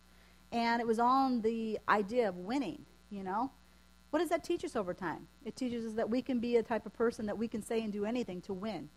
And 0.51 0.81
it 0.81 0.87
was 0.87 0.99
on 0.99 1.41
the 1.41 1.79
idea 1.87 2.27
of 2.29 2.37
winning, 2.37 2.85
you 3.09 3.23
know. 3.23 3.51
What 4.11 4.19
does 4.19 4.29
that 4.29 4.43
teach 4.43 4.63
us 4.63 4.75
over 4.75 4.93
time? 4.93 5.27
It 5.45 5.55
teaches 5.55 5.85
us 5.85 5.93
that 5.93 6.09
we 6.09 6.21
can 6.21 6.39
be 6.39 6.57
a 6.57 6.63
type 6.63 6.85
of 6.85 6.93
person 6.93 7.25
that 7.25 7.37
we 7.37 7.47
can 7.47 7.63
say 7.63 7.81
and 7.81 7.91
do 7.91 8.05
anything 8.05 8.41
to 8.41 8.53
win. 8.53 8.89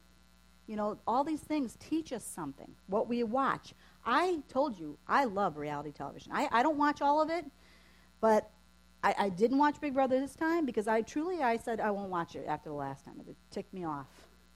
You 0.67 0.77
know, 0.77 0.99
all 1.07 1.25
these 1.25 1.41
things 1.41 1.77
teach 1.79 2.13
us 2.13 2.25
something. 2.25 2.71
What 2.87 3.09
we 3.09 3.23
watch. 3.23 3.75
I 4.05 4.41
told 4.49 4.79
you, 4.79 4.99
I 5.07 5.25
love 5.25 5.57
reality 5.57 5.93
television. 5.93 6.33
I, 6.33 6.49
I 6.51 6.63
don't 6.63 6.79
watch 6.79 7.01
all 7.01 7.23
of 7.23 7.31
it, 7.31 7.45
but 8.21 8.51
I, 9.05 9.15
I 9.19 9.29
didn't 9.29 9.59
watch 9.59 9.81
Big 9.81 9.95
Brother 9.95 10.19
this 10.19 10.35
time 10.35 10.67
because 10.67 10.89
I 10.89 11.03
truly, 11.03 11.43
I 11.43 11.59
said 11.59 11.81
I 11.81 11.91
won't 11.91 12.11
watch 12.11 12.35
it 12.35 12.47
after 12.49 12.71
the 12.71 12.75
last 12.75 13.05
time. 13.05 13.15
It 13.29 13.37
ticked 13.51 13.73
me 13.73 13.85
off. 13.85 14.09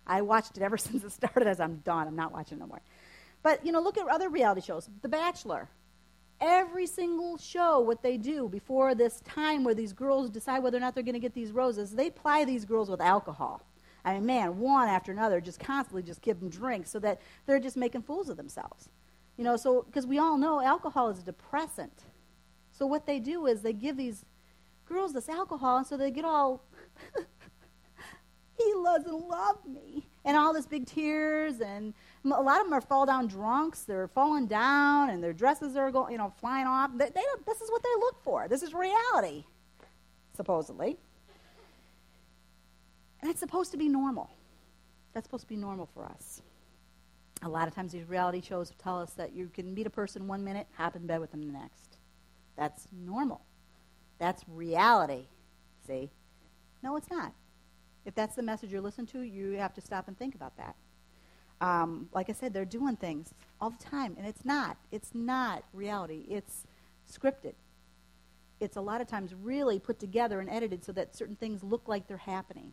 I 0.06 0.22
watched 0.22 0.56
it 0.56 0.62
ever 0.62 0.76
since 0.78 1.04
it 1.04 1.12
started 1.12 1.46
as 1.46 1.60
I'm 1.60 1.76
done. 1.84 2.08
I'm 2.08 2.16
not 2.16 2.32
watching 2.32 2.58
no 2.58 2.66
more. 2.66 2.80
But, 3.42 3.64
you 3.64 3.70
know, 3.70 3.80
look 3.80 3.96
at 3.96 4.08
other 4.08 4.28
reality 4.28 4.62
shows. 4.62 4.88
The 5.02 5.08
Bachelor. 5.08 5.68
Every 6.40 6.86
single 6.86 7.36
show, 7.36 7.80
what 7.80 8.02
they 8.02 8.16
do 8.16 8.48
before 8.48 8.94
this 8.94 9.20
time 9.20 9.64
where 9.64 9.74
these 9.74 9.92
girls 9.92 10.30
decide 10.30 10.62
whether 10.62 10.76
or 10.76 10.80
not 10.80 10.94
they're 10.94 11.02
going 11.02 11.14
to 11.14 11.20
get 11.20 11.34
these 11.34 11.50
roses, 11.50 11.92
they 11.92 12.10
ply 12.10 12.44
these 12.44 12.64
girls 12.64 12.88
with 12.88 13.00
alcohol. 13.00 13.62
I 14.04 14.14
mean, 14.14 14.26
man, 14.26 14.58
one 14.58 14.88
after 14.88 15.10
another, 15.10 15.40
just 15.40 15.58
constantly 15.58 16.02
just 16.02 16.22
give 16.22 16.38
them 16.38 16.48
drinks 16.48 16.90
so 16.90 16.98
that 17.00 17.20
they're 17.46 17.58
just 17.58 17.76
making 17.76 18.02
fools 18.02 18.28
of 18.28 18.36
themselves. 18.36 18.88
You 19.36 19.44
know, 19.44 19.56
so, 19.56 19.82
because 19.82 20.06
we 20.06 20.18
all 20.18 20.36
know 20.36 20.60
alcohol 20.60 21.08
is 21.10 21.18
a 21.18 21.22
depressant. 21.22 22.04
So 22.70 22.86
what 22.86 23.06
they 23.06 23.18
do 23.18 23.46
is 23.46 23.62
they 23.62 23.72
give 23.72 23.96
these 23.96 24.24
girls 24.86 25.12
this 25.12 25.28
alcohol, 25.28 25.78
and 25.78 25.86
so 25.86 25.96
they 25.96 26.10
get 26.10 26.24
all 26.24 26.62
he 28.58 28.72
doesn't 28.84 29.28
love 29.28 29.58
me. 29.66 30.06
And 30.24 30.36
all 30.36 30.52
this 30.52 30.66
big 30.66 30.86
tears, 30.86 31.60
and 31.60 31.94
a 32.32 32.40
lot 32.40 32.60
of 32.60 32.66
them 32.66 32.72
are 32.72 32.80
fall 32.80 33.06
down 33.06 33.26
drunks. 33.26 33.82
They're 33.82 34.08
falling 34.08 34.46
down, 34.46 35.10
and 35.10 35.22
their 35.22 35.32
dresses 35.32 35.76
are 35.76 35.90
going, 35.90 36.12
you 36.12 36.18
know, 36.18 36.32
flying 36.40 36.66
off. 36.66 36.90
They, 36.96 37.06
they 37.06 37.22
this 37.46 37.60
is 37.60 37.70
what 37.70 37.82
they 37.82 37.94
look 38.00 38.22
for. 38.22 38.48
This 38.48 38.62
is 38.62 38.72
reality, 38.74 39.44
supposedly. 40.36 40.96
And 43.20 43.30
it's 43.30 43.40
supposed 43.40 43.72
to 43.72 43.76
be 43.76 43.88
normal. 43.88 44.30
That's 45.12 45.26
supposed 45.26 45.44
to 45.44 45.48
be 45.48 45.56
normal 45.56 45.88
for 45.92 46.04
us. 46.04 46.42
A 47.42 47.48
lot 47.48 47.68
of 47.68 47.74
times 47.74 47.92
these 47.92 48.08
reality 48.08 48.40
shows 48.40 48.72
tell 48.78 49.00
us 49.00 49.12
that 49.12 49.32
you 49.32 49.48
can 49.52 49.74
meet 49.74 49.86
a 49.86 49.90
person 49.90 50.26
one 50.26 50.44
minute, 50.44 50.66
hop 50.76 50.96
in 50.96 51.06
bed 51.06 51.20
with 51.20 51.30
them 51.30 51.42
the 51.42 51.52
next. 51.52 51.98
That's 52.56 52.88
normal. 52.92 53.40
That's 54.18 54.42
reality. 54.48 55.26
See? 55.86 56.10
No, 56.82 56.96
it's 56.96 57.10
not. 57.10 57.32
If 58.04 58.14
that's 58.14 58.34
the 58.34 58.42
message 58.42 58.72
you're 58.72 58.80
listening 58.80 59.06
to, 59.08 59.20
you 59.22 59.52
have 59.52 59.74
to 59.74 59.80
stop 59.80 60.08
and 60.08 60.18
think 60.18 60.34
about 60.34 60.56
that. 60.56 60.74
Um, 61.60 62.08
like 62.12 62.30
I 62.30 62.32
said, 62.32 62.52
they're 62.52 62.64
doing 62.64 62.96
things 62.96 63.34
all 63.60 63.70
the 63.70 63.84
time, 63.84 64.14
and 64.16 64.26
it's 64.26 64.44
not. 64.44 64.76
It's 64.92 65.14
not 65.14 65.64
reality. 65.72 66.24
It's 66.28 66.66
scripted. 67.10 67.54
It's 68.60 68.76
a 68.76 68.80
lot 68.80 69.00
of 69.00 69.06
times 69.06 69.34
really 69.34 69.78
put 69.78 69.98
together 69.98 70.40
and 70.40 70.50
edited 70.50 70.84
so 70.84 70.92
that 70.92 71.16
certain 71.16 71.36
things 71.36 71.62
look 71.62 71.86
like 71.86 72.06
they're 72.06 72.16
happening. 72.16 72.72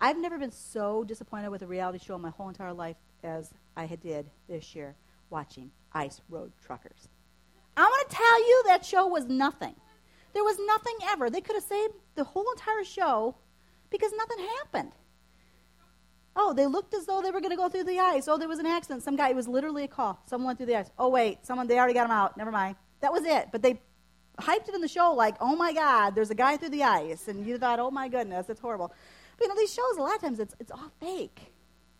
I've 0.00 0.18
never 0.18 0.38
been 0.38 0.52
so 0.52 1.04
disappointed 1.04 1.50
with 1.50 1.62
a 1.62 1.66
reality 1.66 1.98
show 1.98 2.14
in 2.14 2.22
my 2.22 2.30
whole 2.30 2.48
entire 2.48 2.72
life 2.72 2.96
as 3.22 3.52
I 3.76 3.84
had 3.84 4.00
did 4.00 4.30
this 4.48 4.74
year 4.74 4.96
watching 5.28 5.70
Ice 5.92 6.20
Road 6.28 6.52
Truckers. 6.64 7.08
I 7.76 7.82
want 7.82 8.10
to 8.10 8.16
tell 8.16 8.48
you 8.48 8.62
that 8.66 8.84
show 8.84 9.06
was 9.06 9.26
nothing. 9.26 9.74
There 10.32 10.44
was 10.44 10.58
nothing 10.66 10.96
ever. 11.08 11.28
They 11.28 11.40
could 11.40 11.56
have 11.56 11.64
saved 11.64 11.94
the 12.14 12.24
whole 12.24 12.50
entire 12.52 12.84
show 12.84 13.36
because 13.90 14.12
nothing 14.16 14.46
happened. 14.58 14.92
Oh, 16.42 16.54
they 16.54 16.66
looked 16.66 16.94
as 16.94 17.04
though 17.04 17.20
they 17.20 17.30
were 17.30 17.40
going 17.40 17.50
to 17.50 17.56
go 17.56 17.68
through 17.68 17.84
the 17.84 17.98
ice. 17.98 18.26
Oh, 18.26 18.38
there 18.38 18.48
was 18.48 18.60
an 18.60 18.64
accident. 18.66 19.02
Some 19.02 19.14
guy, 19.14 19.28
it 19.28 19.36
was 19.36 19.46
literally 19.46 19.84
a 19.84 19.88
call. 19.88 20.18
Someone 20.24 20.46
went 20.46 20.58
through 20.58 20.68
the 20.68 20.76
ice. 20.76 20.90
Oh, 20.98 21.10
wait, 21.10 21.44
someone, 21.44 21.66
they 21.66 21.78
already 21.78 21.92
got 21.92 22.06
him 22.06 22.12
out. 22.12 22.34
Never 22.38 22.50
mind. 22.50 22.76
That 23.00 23.12
was 23.12 23.24
it. 23.26 23.48
But 23.52 23.60
they 23.60 23.78
hyped 24.38 24.66
it 24.66 24.74
in 24.74 24.80
the 24.80 24.88
show 24.88 25.12
like, 25.12 25.36
oh 25.38 25.54
my 25.54 25.74
God, 25.74 26.14
there's 26.14 26.30
a 26.30 26.34
guy 26.34 26.56
through 26.56 26.70
the 26.70 26.82
ice. 26.82 27.28
And 27.28 27.46
you 27.46 27.58
thought, 27.58 27.78
oh 27.78 27.90
my 27.90 28.08
goodness, 28.08 28.48
it's 28.48 28.58
horrible. 28.58 28.90
But 29.36 29.44
you 29.44 29.48
know, 29.48 29.60
these 29.60 29.74
shows, 29.74 29.98
a 29.98 30.00
lot 30.00 30.14
of 30.14 30.22
times, 30.22 30.40
it's, 30.40 30.54
it's 30.58 30.70
all 30.70 30.90
fake. 30.98 31.52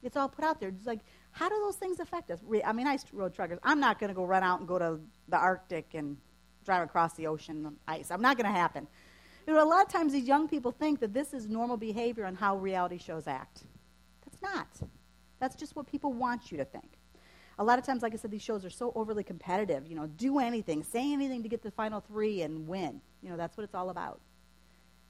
It's 0.03 0.17
all 0.17 0.31
put 0.31 0.43
out 0.43 0.59
there. 0.59 0.71
It's 0.71 0.87
like, 0.87 1.01
how 1.33 1.51
do 1.51 1.57
those 1.57 1.77
things 1.77 2.01
affect 2.01 2.31
us? 2.31 2.41
I 2.65 2.73
mean, 2.73 2.87
ice 2.87 3.05
road 3.13 3.35
truckers. 3.35 3.59
I'm 3.63 3.79
not 3.79 3.99
going 3.99 4.09
to 4.09 4.15
go 4.15 4.25
run 4.25 4.43
out 4.43 4.61
and 4.61 4.67
go 4.67 4.79
to 4.79 5.01
the 5.29 5.37
Arctic 5.37 5.93
and 5.93 6.17
drive 6.65 6.83
across 6.83 7.13
the 7.13 7.27
ocean 7.27 7.77
ice. 7.87 8.11
I'm 8.11 8.23
not 8.23 8.39
going 8.39 8.51
to 8.51 8.59
happen. 8.59 8.89
You 9.47 9.53
know, 9.53 9.63
a 9.63 9.69
lot 9.69 9.85
of 9.85 9.93
times 9.93 10.15
these 10.15 10.27
young 10.27 10.49
people 10.49 10.73
think 10.73 11.01
that 11.01 11.13
this 11.13 11.35
is 11.35 11.47
normal 11.47 11.77
behavior 11.77 12.25
on 12.25 12.37
how 12.37 12.57
reality 12.57 12.97
shows 12.97 13.27
act. 13.27 13.65
Not. 14.43 14.69
That's 15.39 15.57
just 15.57 15.77
what 15.77 15.87
people 15.87 16.13
want 16.13 16.51
you 16.51 16.59
to 16.59 16.65
think. 16.65 16.99
A 17.59 17.65
lot 17.65 17.79
of 17.79 17.85
times, 17.85 18.03
like 18.03 18.15
I 18.15 18.17
said, 18.17 18.31
these 18.31 18.43
shows 18.43 18.65
are 18.65 18.71
so 18.71 18.93
overly 18.95 19.23
competitive. 19.23 19.87
You 19.87 19.95
know, 19.95 20.07
do 20.07 20.39
anything, 20.39 20.83
say 20.83 21.13
anything 21.13 21.43
to 21.43 21.49
get 21.49 21.63
the 21.63 21.71
final 21.71 22.01
three 22.01 22.43
and 22.43 22.67
win. 22.67 23.01
You 23.23 23.29
know, 23.31 23.37
that's 23.37 23.57
what 23.57 23.65
it's 23.65 23.75
all 23.75 23.91
about. 23.91 24.21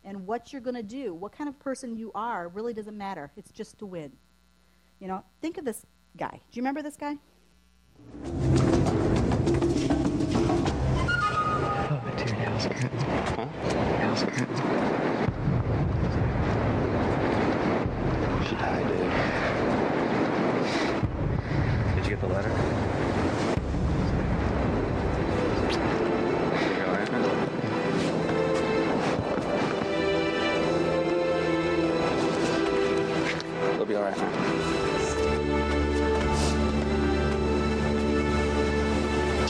And 0.04 0.26
what 0.26 0.52
you're 0.52 0.62
going 0.62 0.76
to 0.76 0.82
do, 0.82 1.14
what 1.14 1.32
kind 1.32 1.48
of 1.48 1.58
person 1.58 1.96
you 1.96 2.10
are, 2.14 2.48
really 2.48 2.72
doesn't 2.72 2.96
matter. 2.96 3.30
It's 3.36 3.52
just 3.52 3.78
to 3.78 3.86
win. 3.86 4.12
You 4.98 5.08
know, 5.08 5.24
think 5.40 5.58
of 5.58 5.64
this 5.64 5.86
guy. 6.16 6.40
Do 6.50 6.56
you 6.58 6.62
remember 6.62 6.82
this 6.82 6.96
guy? 6.96 7.18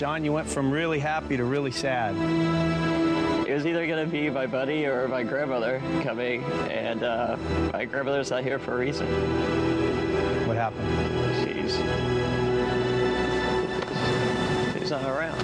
John, 0.00 0.25
you 0.25 0.33
went 0.33 0.49
from 0.49 0.71
really 0.71 0.99
happy 0.99 1.37
to 1.37 1.45
really 1.45 1.71
sad 1.71 2.16
it 3.47 3.52
was 3.52 3.66
either 3.66 3.87
going 3.87 4.02
to 4.02 4.11
be 4.11 4.30
my 4.30 4.47
buddy 4.47 4.87
or 4.87 5.07
my 5.09 5.23
grandmother 5.23 5.83
coming, 6.02 6.42
and 6.71 7.02
uh, 7.02 7.37
my 7.71 7.85
grandmother's 7.85 8.30
not 8.30 8.42
here 8.42 8.59
for 8.59 8.76
a 8.76 8.78
reason. 8.78 9.07
What 10.47 10.57
happened? 10.57 10.88
She's 11.40 11.75
she's 14.73 14.90
not 14.90 15.04
around. 15.04 15.38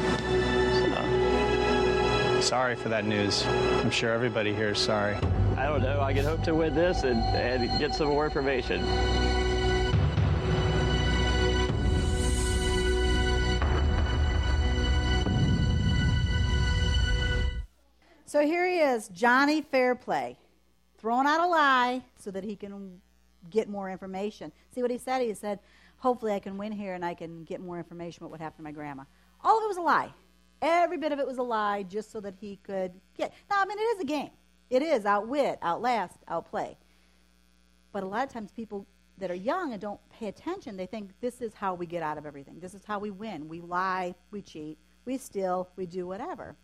So. 2.33 2.41
Sorry 2.41 2.77
for 2.77 2.89
that 2.89 3.05
news. 3.05 3.45
I'm 3.45 3.91
sure 3.91 4.15
everybody 4.15 4.55
here 4.55 4.71
is 4.71 4.79
sorry. 4.79 5.17
I 5.59 5.67
don't 5.67 5.83
know. 5.83 6.01
I 6.01 6.15
can 6.15 6.25
hope 6.25 6.43
to 6.45 6.55
win 6.55 6.75
this 6.75 7.03
and, 7.03 7.21
and 7.37 7.79
get 7.79 7.95
some 7.95 8.07
more 8.07 8.25
information. 8.25 9.46
So 18.37 18.45
here 18.45 18.69
he 18.69 18.81
is, 18.81 19.09
Johnny 19.09 19.63
Fairplay, 19.63 20.37
throwing 20.99 21.27
out 21.27 21.41
a 21.41 21.47
lie 21.47 22.03
so 22.19 22.31
that 22.33 22.45
he 22.45 22.55
can 22.55 23.01
get 23.49 23.67
more 23.67 23.91
information. 23.91 24.53
See 24.75 24.83
what 24.83 24.91
he 24.91 24.99
said? 24.99 25.23
He 25.23 25.33
said, 25.33 25.59
hopefully 25.97 26.35
I 26.35 26.39
can 26.39 26.59
win 26.59 26.71
here 26.71 26.93
and 26.93 27.03
I 27.03 27.15
can 27.15 27.45
get 27.45 27.63
more 27.63 27.79
information 27.79 28.23
about 28.23 28.31
what 28.31 28.41
happened 28.41 28.59
to 28.59 28.65
my 28.65 28.73
grandma. 28.73 29.05
All 29.43 29.57
of 29.57 29.65
it 29.65 29.69
was 29.69 29.79
a 29.79 29.81
lie. 29.81 30.13
Every 30.61 30.99
bit 30.99 31.13
of 31.13 31.19
it 31.19 31.27
was 31.27 31.39
a 31.39 31.43
lie 31.43 31.85
just 31.85 32.13
so 32.13 32.21
that 32.21 32.35
he 32.39 32.57
could 32.63 32.93
get. 33.17 33.33
Now, 33.49 33.57
I 33.63 33.65
mean, 33.65 33.79
it 33.79 33.97
is 33.97 34.01
a 34.01 34.05
game. 34.05 34.33
It 34.69 34.83
is 34.83 35.07
outwit, 35.07 35.59
outlast, 35.63 36.19
outplay. 36.29 36.77
But 37.91 38.03
a 38.03 38.07
lot 38.07 38.27
of 38.27 38.31
times 38.31 38.53
people 38.53 38.87
that 39.17 39.31
are 39.31 39.35
young 39.35 39.73
and 39.73 39.81
don't 39.81 40.01
pay 40.11 40.29
attention, 40.29 40.77
they 40.77 40.85
think 40.85 41.09
this 41.23 41.41
is 41.41 41.55
how 41.55 41.73
we 41.73 41.87
get 41.87 42.03
out 42.03 42.19
of 42.19 42.27
everything. 42.27 42.61
This 42.61 42.75
is 42.75 42.85
how 42.85 42.99
we 42.99 43.11
win. 43.11 43.49
We 43.49 43.63
lie, 43.63 44.15
we 44.31 44.43
cheat, 44.43 44.77
we 45.07 45.17
steal, 45.17 45.71
we 45.77 45.87
do 45.87 46.07
whatever. 46.07 46.55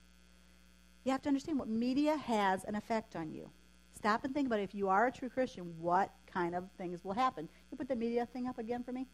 You 1.04 1.12
have 1.12 1.22
to 1.22 1.28
understand 1.28 1.58
what 1.58 1.68
media 1.68 2.16
has 2.16 2.64
an 2.64 2.74
effect 2.74 3.16
on 3.16 3.30
you. 3.30 3.50
Stop 3.94 4.24
and 4.24 4.34
think 4.34 4.46
about 4.46 4.60
it. 4.60 4.64
If 4.64 4.74
you 4.74 4.88
are 4.88 5.06
a 5.06 5.12
true 5.12 5.28
Christian, 5.28 5.74
what 5.78 6.10
kind 6.26 6.54
of 6.54 6.64
things 6.78 7.04
will 7.04 7.12
happen? 7.12 7.48
You 7.70 7.76
put 7.76 7.88
the 7.88 7.96
media 7.96 8.26
thing 8.26 8.48
up 8.48 8.58
again 8.58 8.82
for 8.82 8.92
me? 8.92 9.06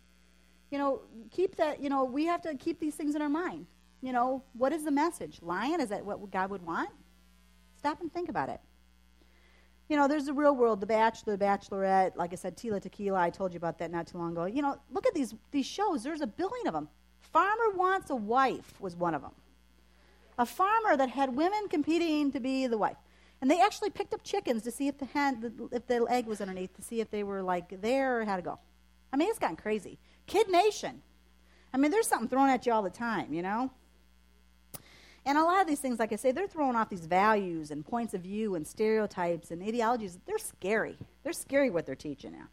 You 0.71 0.79
know, 0.79 1.03
keep 1.31 1.57
that, 1.57 1.83
you 1.83 1.89
know, 1.89 2.05
we 2.05 2.27
have 2.27 2.43
to 2.43 2.55
keep 2.55 2.79
these 2.79 2.95
things 2.95 3.15
in 3.15 3.23
our 3.23 3.29
mind. 3.29 3.67
You 4.01 4.13
know, 4.13 4.45
what 4.53 4.73
is 4.73 4.85
the 4.85 4.91
message? 4.91 5.41
Lying? 5.43 5.81
Is 5.81 5.89
that 5.89 6.05
what 6.05 6.31
God 6.31 6.51
would 6.51 6.63
want? 6.63 6.91
Stop 7.79 8.01
and 8.01 8.13
think 8.13 8.29
about 8.29 8.49
it. 8.49 8.61
You 9.89 9.97
know, 9.97 10.07
there's 10.07 10.27
the 10.27 10.35
real 10.35 10.55
world, 10.55 10.81
The 10.81 10.87
Bachelor, 10.87 11.37
The 11.37 11.45
Bachelorette, 11.45 12.15
like 12.17 12.33
I 12.33 12.37
said, 12.37 12.57
Tila 12.57 12.81
Tequila, 12.81 13.19
I 13.19 13.31
told 13.31 13.55
you 13.55 13.57
about 13.57 13.79
that 13.79 13.91
not 13.91 14.07
too 14.07 14.19
long 14.19 14.33
ago. 14.33 14.45
You 14.45 14.61
know, 14.61 14.77
look 14.91 15.07
at 15.07 15.15
these, 15.15 15.35
these 15.51 15.65
shows. 15.65 16.03
There's 16.03 16.21
a 16.21 16.27
billion 16.27 16.67
of 16.67 16.75
them. 16.75 16.89
Farmer 17.21 17.71
Wants 17.75 18.11
a 18.11 18.17
Wife 18.17 18.79
was 18.81 18.95
one 18.95 19.15
of 19.15 19.23
them. 19.23 19.33
A 20.39 20.47
farmer 20.47 20.97
that 20.97 21.11
had 21.11 21.35
women 21.35 21.69
competing 21.69 22.31
to 22.33 22.41
be 22.41 22.67
the 22.67 22.79
wife. 22.79 22.97
And 23.41 23.51
they 23.51 23.61
actually 23.61 23.91
picked 23.91 24.15
up 24.15 24.23
chickens 24.25 24.63
to 24.63 24.71
see 24.71 24.89
if 24.89 24.99
the 24.99 25.69
if 25.73 25.87
the 25.87 26.07
egg 26.09 26.27
was 26.27 26.41
underneath, 26.41 26.75
to 26.77 26.83
see 26.83 27.01
if 27.01 27.11
they 27.11 27.23
were 27.23 27.43
like 27.43 27.81
there 27.81 28.21
or 28.21 28.25
how 28.25 28.37
to 28.37 28.43
go. 28.43 28.59
I 29.13 29.17
mean, 29.17 29.29
it's 29.29 29.39
gotten 29.39 29.57
crazy. 29.57 29.99
Kid 30.27 30.49
Nation. 30.49 31.03
I 31.73 31.77
mean, 31.77 31.91
there's 31.91 32.07
something 32.07 32.29
thrown 32.29 32.49
at 32.49 32.67
you 32.67 32.73
all 32.73 32.83
the 32.83 32.91
time, 32.91 33.33
you 33.33 33.43
know? 33.43 33.71
And 35.25 35.37
a 35.37 35.45
lot 35.45 35.61
of 35.61 35.67
these 35.67 35.81
things, 35.81 35.99
like 35.99 36.13
I 36.13 36.17
say, 36.17 36.33
they're 36.33 36.49
throwing 36.49 36.75
off 36.75 36.89
these 36.89 37.05
values 37.05 37.71
and 37.71 37.85
points 37.85 38.15
of 38.15 38.23
view 38.23 38.55
and 38.55 38.67
stereotypes 38.67 39.51
and 39.51 39.63
ideologies. 39.63 40.19
They're 40.25 40.39
scary. 40.39 40.97
They're 41.23 41.33
scary 41.35 41.69
what 41.69 41.85
they're 41.85 41.95
teaching 41.95 42.33
now. 42.33 42.47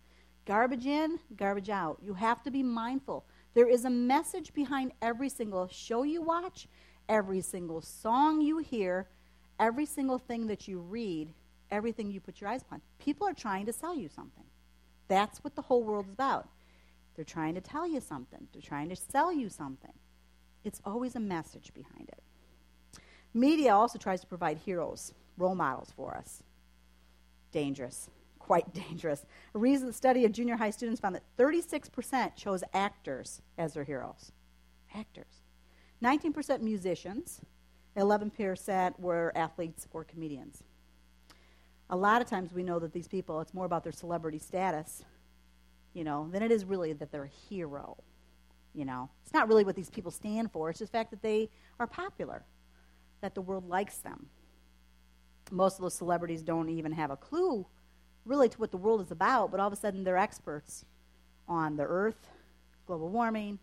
Garbage 0.45 0.85
in, 0.85 1.19
garbage 1.37 1.69
out. 1.69 1.99
You 2.03 2.13
have 2.15 2.43
to 2.43 2.51
be 2.51 2.63
mindful. 2.63 3.25
There 3.53 3.69
is 3.69 3.85
a 3.85 3.89
message 3.89 4.53
behind 4.53 4.91
every 5.01 5.29
single 5.29 5.67
show 5.69 6.03
you 6.03 6.21
watch, 6.21 6.67
every 7.09 7.41
single 7.41 7.81
song 7.81 8.41
you 8.41 8.59
hear, 8.59 9.07
every 9.59 9.85
single 9.85 10.17
thing 10.17 10.47
that 10.47 10.67
you 10.67 10.79
read, 10.79 11.33
everything 11.71 12.11
you 12.11 12.19
put 12.19 12.41
your 12.41 12.49
eyes 12.49 12.61
upon. 12.61 12.81
People 12.99 13.27
are 13.27 13.33
trying 13.33 13.65
to 13.65 13.73
sell 13.73 13.95
you 13.95 14.09
something. 14.09 14.43
That's 15.07 15.43
what 15.43 15.55
the 15.55 15.61
whole 15.61 15.83
world 15.83 16.07
is 16.07 16.13
about. 16.13 16.47
They're 17.15 17.25
trying 17.25 17.55
to 17.55 17.61
tell 17.61 17.87
you 17.87 18.01
something, 18.01 18.47
they're 18.51 18.61
trying 18.61 18.89
to 18.89 18.95
sell 18.95 19.31
you 19.31 19.49
something. 19.49 19.93
It's 20.63 20.81
always 20.83 21.15
a 21.15 21.19
message 21.19 21.73
behind 21.73 22.09
it. 22.09 22.21
Media 23.33 23.75
also 23.75 23.99
tries 23.99 24.21
to 24.21 24.27
provide 24.27 24.57
heroes, 24.57 25.13
role 25.37 25.55
models 25.55 25.91
for 25.95 26.15
us. 26.15 26.41
Dangerous, 27.51 28.09
quite 28.39 28.73
dangerous. 28.89 29.25
A 29.53 29.59
recent 29.59 29.93
study 29.95 30.25
of 30.25 30.31
junior 30.31 30.55
high 30.57 30.71
students 30.71 30.99
found 30.99 31.15
that 31.15 31.23
36% 31.37 32.35
chose 32.35 32.63
actors 32.73 33.41
as 33.57 33.73
their 33.73 33.83
heroes. 33.83 34.31
Actors. 34.93 35.44
19% 36.03 36.61
musicians, 36.61 37.41
11% 37.97 38.99
were 38.99 39.31
athletes 39.35 39.87
or 39.91 40.03
comedians. 40.03 40.63
A 41.89 41.95
lot 41.95 42.21
of 42.21 42.27
times 42.27 42.51
we 42.51 42.63
know 42.63 42.79
that 42.79 42.93
these 42.93 43.07
people, 43.07 43.39
it's 43.41 43.53
more 43.53 43.65
about 43.65 43.83
their 43.83 43.91
celebrity 43.91 44.39
status, 44.39 45.03
you 45.93 46.03
know, 46.03 46.27
than 46.31 46.43
it 46.43 46.51
is 46.51 46.65
really 46.65 46.93
that 46.93 47.11
they're 47.11 47.23
a 47.25 47.49
hero. 47.49 47.97
You 48.73 48.85
know, 48.85 49.09
it's 49.23 49.33
not 49.33 49.47
really 49.47 49.63
what 49.63 49.75
these 49.75 49.89
people 49.89 50.11
stand 50.11 50.51
for, 50.51 50.69
it's 50.69 50.79
just 50.79 50.91
the 50.91 50.97
fact 50.97 51.11
that 51.11 51.21
they 51.21 51.49
are 51.79 51.87
popular 51.87 52.43
that 53.21 53.33
the 53.33 53.41
world 53.41 53.67
likes 53.69 53.97
them. 53.99 54.27
Most 55.51 55.77
of 55.77 55.83
those 55.83 55.93
celebrities 55.93 56.41
don't 56.41 56.69
even 56.69 56.91
have 56.91 57.11
a 57.11 57.17
clue 57.17 57.65
really 58.25 58.49
to 58.49 58.57
what 58.57 58.71
the 58.71 58.77
world 58.77 59.01
is 59.01 59.11
about, 59.11 59.51
but 59.51 59.59
all 59.59 59.67
of 59.67 59.73
a 59.73 59.75
sudden 59.75 60.03
they're 60.03 60.17
experts 60.17 60.83
on 61.47 61.77
the 61.77 61.83
earth, 61.83 62.27
global 62.87 63.09
warming, 63.09 63.59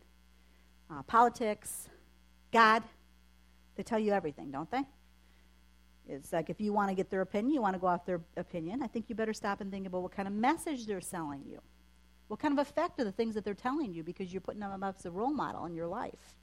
uh, 0.91 1.03
politics, 1.03 1.89
God. 2.53 2.83
They 3.77 3.83
tell 3.83 3.99
you 3.99 4.13
everything, 4.13 4.51
don't 4.51 4.71
they? 4.71 4.83
It's 6.09 6.33
like 6.33 6.51
if 6.51 6.61
you 6.61 6.73
want 6.73 6.91
to 6.91 6.95
get 6.95 7.11
their 7.11 7.23
opinion, 7.23 7.55
you 7.55 7.63
want 7.63 7.75
to 7.75 7.81
go 7.81 7.87
off 7.87 8.05
their 8.05 8.21
opinion, 8.37 8.83
I 8.83 8.87
think 8.87 9.07
you 9.09 9.15
better 9.15 9.33
stop 9.33 9.61
and 9.61 9.71
think 9.71 9.87
about 9.87 10.03
what 10.03 10.13
kind 10.13 10.29
of 10.29 10.35
message 10.35 10.87
they're 10.87 11.01
selling 11.01 11.43
you. 11.47 11.61
What 12.29 12.41
kind 12.41 12.59
of 12.59 12.67
effect 12.67 12.99
are 13.01 13.05
the 13.05 13.13
things 13.13 13.35
that 13.35 13.45
they're 13.45 13.55
telling 13.55 13.93
you 13.93 14.03
because 14.03 14.33
you're 14.33 14.41
putting 14.41 14.61
them 14.61 14.83
up 14.83 14.97
as 14.99 15.07
a 15.07 15.11
role 15.11 15.33
model 15.33 15.65
in 15.67 15.75
your 15.75 15.87
life? 15.87 16.35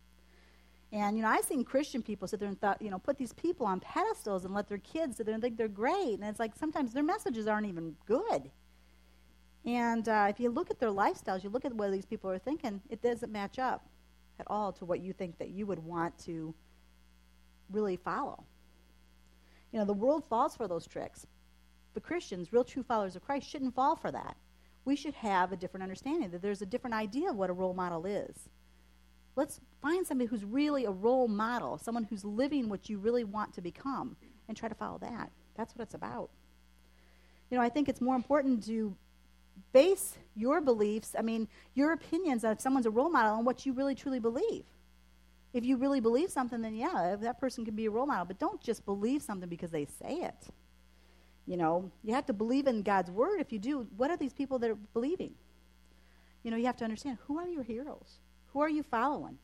And, 0.92 1.18
you 1.18 1.24
know, 1.24 1.30
I've 1.30 1.46
seen 1.46 1.64
Christian 1.64 2.02
people 2.02 2.28
sit 2.28 2.40
there 2.40 2.50
and 2.50 2.60
thought, 2.60 2.82
you 2.82 2.90
know, 2.90 2.98
put 2.98 3.18
these 3.18 3.34
people 3.34 3.66
on 3.66 3.80
pedestals 3.80 4.46
and 4.46 4.56
let 4.56 4.68
their 4.68 4.80
kids 4.80 5.18
sit 5.18 5.26
there 5.26 5.36
and 5.36 5.44
think 5.44 5.58
they're 5.58 5.68
great. 5.68 6.14
And 6.14 6.24
it's 6.24 6.40
like 6.40 6.56
sometimes 6.56 6.94
their 6.94 7.04
messages 7.04 7.48
aren't 7.48 7.68
even 7.68 7.96
good. 8.08 8.50
And 9.66 10.08
uh, 10.08 10.28
if 10.30 10.40
you 10.40 10.50
look 10.50 10.72
at 10.72 10.80
their 10.80 10.90
lifestyles, 10.90 11.44
you 11.44 11.50
look 11.50 11.66
at 11.66 11.74
what 11.74 11.92
these 11.92 12.06
people 12.06 12.32
are 12.32 12.40
thinking, 12.40 12.82
it 12.90 13.02
doesn't 13.02 13.32
match 13.32 13.60
up 13.60 13.89
at 14.40 14.48
all 14.48 14.72
to 14.74 14.86
what 14.86 15.02
you 15.02 15.14
think 15.14 15.38
that 15.38 15.50
you 15.50 15.66
would 15.66 15.80
want 15.80 16.18
to 16.26 16.54
really 17.72 17.98
follow. 17.98 18.44
You 19.72 19.80
know, 19.80 19.86
the 19.86 19.94
world 19.94 20.24
falls 20.26 20.56
for 20.56 20.68
those 20.68 20.88
tricks. 20.88 21.28
But 21.94 22.04
Christians, 22.04 22.54
real 22.54 22.64
true 22.64 22.84
followers 22.84 23.16
of 23.16 23.24
Christ, 23.24 23.50
shouldn't 23.50 23.76
fall 23.76 23.96
for 23.96 24.12
that. 24.12 24.38
We 24.86 24.96
should 24.96 25.14
have 25.16 25.52
a 25.52 25.58
different 25.58 25.84
understanding 25.84 26.32
that 26.32 26.42
there's 26.42 26.62
a 26.62 26.66
different 26.66 26.96
idea 26.96 27.30
of 27.30 27.36
what 27.36 27.50
a 27.50 27.54
role 27.54 27.74
model 27.74 28.06
is. 28.06 28.50
Let's 29.36 29.60
find 29.82 30.06
somebody 30.06 30.28
who's 30.28 30.44
really 30.44 30.86
a 30.86 30.92
role 30.92 31.28
model, 31.28 31.78
someone 31.78 32.04
who's 32.04 32.26
living 32.26 32.70
what 32.70 32.90
you 32.90 32.98
really 32.98 33.24
want 33.24 33.54
to 33.54 33.62
become, 33.62 34.16
and 34.48 34.58
try 34.58 34.70
to 34.70 34.76
follow 34.76 34.98
that. 35.00 35.32
That's 35.56 35.76
what 35.76 35.84
it's 35.84 35.94
about. 35.94 36.30
You 37.50 37.58
know, 37.58 37.64
I 37.64 37.70
think 37.70 37.90
it's 37.90 38.02
more 38.02 38.16
important 38.16 38.66
to 38.66 38.96
base 39.72 40.18
your 40.36 40.62
beliefs, 40.62 41.16
I 41.18 41.22
mean, 41.22 41.48
your 41.74 41.94
opinions 41.94 42.44
of 42.44 42.62
someone's 42.62 42.86
a 42.86 42.92
role 42.92 43.10
model 43.10 43.34
on 43.34 43.46
what 43.46 43.66
you 43.66 43.74
really 43.74 43.96
truly 43.96 44.20
believe. 44.20 44.64
If 45.54 45.66
you 45.66 45.78
really 45.78 46.00
believe 46.00 46.30
something, 46.30 46.62
then 46.62 46.76
yeah, 46.76 47.16
that 47.22 47.40
person 47.40 47.66
can 47.66 47.76
be 47.76 47.86
a 47.88 47.90
role 47.90 48.06
model. 48.06 48.26
But 48.26 48.40
don't 48.40 48.62
just 48.62 48.86
believe 48.86 49.22
something 49.22 49.50
because 49.50 49.72
they 49.72 49.86
say 49.86 50.16
it. 50.22 50.48
You 51.48 51.58
know, 51.58 51.92
you 52.04 52.14
have 52.14 52.28
to 52.28 52.34
believe 52.34 52.68
in 52.68 52.84
God's 52.84 53.10
word. 53.10 53.42
If 53.42 53.52
you 53.52 53.58
do, 53.58 53.88
what 53.98 54.12
are 54.12 54.18
these 54.18 54.34
people 54.34 54.60
that 54.60 54.70
are 54.70 54.78
believing? 54.94 55.34
You 56.44 56.52
know, 56.52 56.58
you 56.58 56.68
have 56.68 56.78
to 56.78 56.84
understand 56.84 57.18
who 57.26 57.40
are 57.40 57.48
your 57.48 57.64
heroes? 57.64 58.20
Who 58.54 58.62
are 58.62 58.70
you 58.70 58.84
following? 58.84 59.38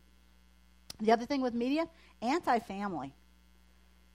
The 1.01 1.11
other 1.11 1.25
thing 1.25 1.41
with 1.41 1.53
media, 1.53 1.87
anti 2.21 2.59
family. 2.59 3.13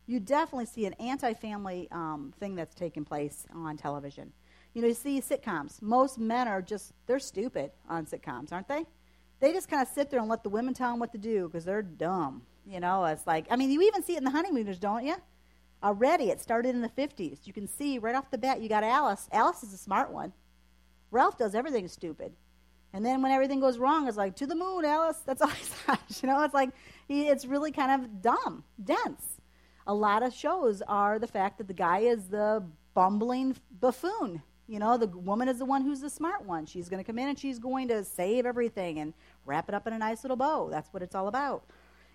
You 0.07 0.21
definitely 0.21 0.67
see 0.67 0.87
an 0.87 0.95
anti 0.95 1.35
family 1.35 1.89
um, 1.91 2.33
thing 2.39 2.55
that's 2.55 2.75
taking 2.75 3.05
place 3.05 3.47
on 3.55 3.77
television. 3.77 4.33
You 4.75 4.83
know, 4.83 4.89
you 4.89 4.95
see 4.95 5.21
sitcoms. 5.21 5.83
Most 5.83 6.19
men 6.19 6.47
are 6.47 6.63
just, 6.63 6.93
they're 7.07 7.19
stupid 7.19 7.73
on 7.89 8.07
sitcoms, 8.07 8.53
aren't 8.53 8.69
they? 8.69 8.85
They 9.41 9.53
just 9.53 9.69
kind 9.69 9.83
of 9.83 9.89
sit 9.89 10.11
there 10.11 10.21
and 10.21 10.29
let 10.29 10.43
the 10.43 10.51
women 10.51 10.75
tell 10.75 10.91
them 10.91 11.01
what 11.01 11.13
to 11.13 11.19
do 11.19 11.49
because 11.49 11.65
they're 11.65 11.83
dumb. 11.83 12.43
You 12.67 12.79
know, 12.79 13.05
it's 13.07 13.27
like, 13.27 13.47
I 13.51 13.57
mean, 13.57 13.71
you 13.71 13.83
even 13.83 14.03
see 14.03 14.15
it 14.15 14.19
in 14.19 14.25
the 14.25 14.31
honeymooners, 14.31 14.79
don't 14.79 15.05
you? 15.05 15.17
Already, 15.83 16.31
it 16.31 16.41
started 16.41 16.75
in 16.75 16.83
the 16.83 16.91
50s. 16.91 17.47
You 17.47 17.53
can 17.53 17.67
see 17.67 17.99
right 17.99 18.15
off 18.15 18.31
the 18.31 18.39
bat, 18.39 18.61
you 18.61 18.69
got 18.69 18.85
Alice. 18.85 19.29
Alice 19.33 19.63
is 19.63 19.73
a 19.73 19.79
smart 19.79 20.13
one. 20.13 20.33
Ralph 21.11 21.39
does 21.39 21.55
everything 21.55 21.89
stupid. 21.89 22.33
And 22.93 23.05
then 23.05 23.23
when 23.23 23.33
everything 23.33 23.61
goes 23.61 23.79
wrong, 23.79 24.07
it's 24.07 24.17
like, 24.17 24.37
to 24.37 24.47
the 24.47 24.55
moon, 24.55 24.85
Alice. 24.85 25.19
That's 25.25 25.41
all 25.43 25.49
he 25.49 25.65
says. 25.65 26.23
You 26.23 26.29
know, 26.29 26.43
it's 26.43 26.55
like, 26.55 26.71
he, 27.09 27.29
it's 27.29 27.47
really 27.47 27.73
kind 27.73 28.03
of 28.03 28.23
dumb, 28.23 28.63
dense. 28.85 29.41
A 29.87 29.95
lot 29.95 30.23
of 30.23 30.35
shows 30.35 30.83
are 30.83 31.19
the 31.19 31.27
fact 31.27 31.59
that 31.59 31.67
the 31.67 31.75
guy 31.75 32.01
is 32.01 32.29
the 32.29 32.63
bumbling 32.95 33.57
buffoon. 33.81 34.43
You 34.71 34.79
know, 34.79 34.97
the 34.97 35.09
woman 35.09 35.49
is 35.49 35.59
the 35.59 35.65
one 35.65 35.83
who's 35.83 36.01
the 36.01 36.09
smart 36.09 36.47
one. 36.47 36.65
She's 36.65 36.89
going 36.89 37.03
to 37.03 37.05
come 37.05 37.19
in 37.19 37.27
and 37.27 37.37
she's 37.37 37.59
going 37.59 37.89
to 37.89 38.05
save 38.05 38.47
everything 38.47 39.01
and 39.01 39.13
wrap 39.45 39.69
it 39.69 39.75
up 39.75 39.89
in 39.89 39.93
a 39.93 39.99
nice 39.99 40.23
little 40.23 40.37
bow. 40.37 40.69
That's 40.71 40.93
what 40.93 41.03
it's 41.03 41.17
all 41.17 41.27
about. 41.27 41.65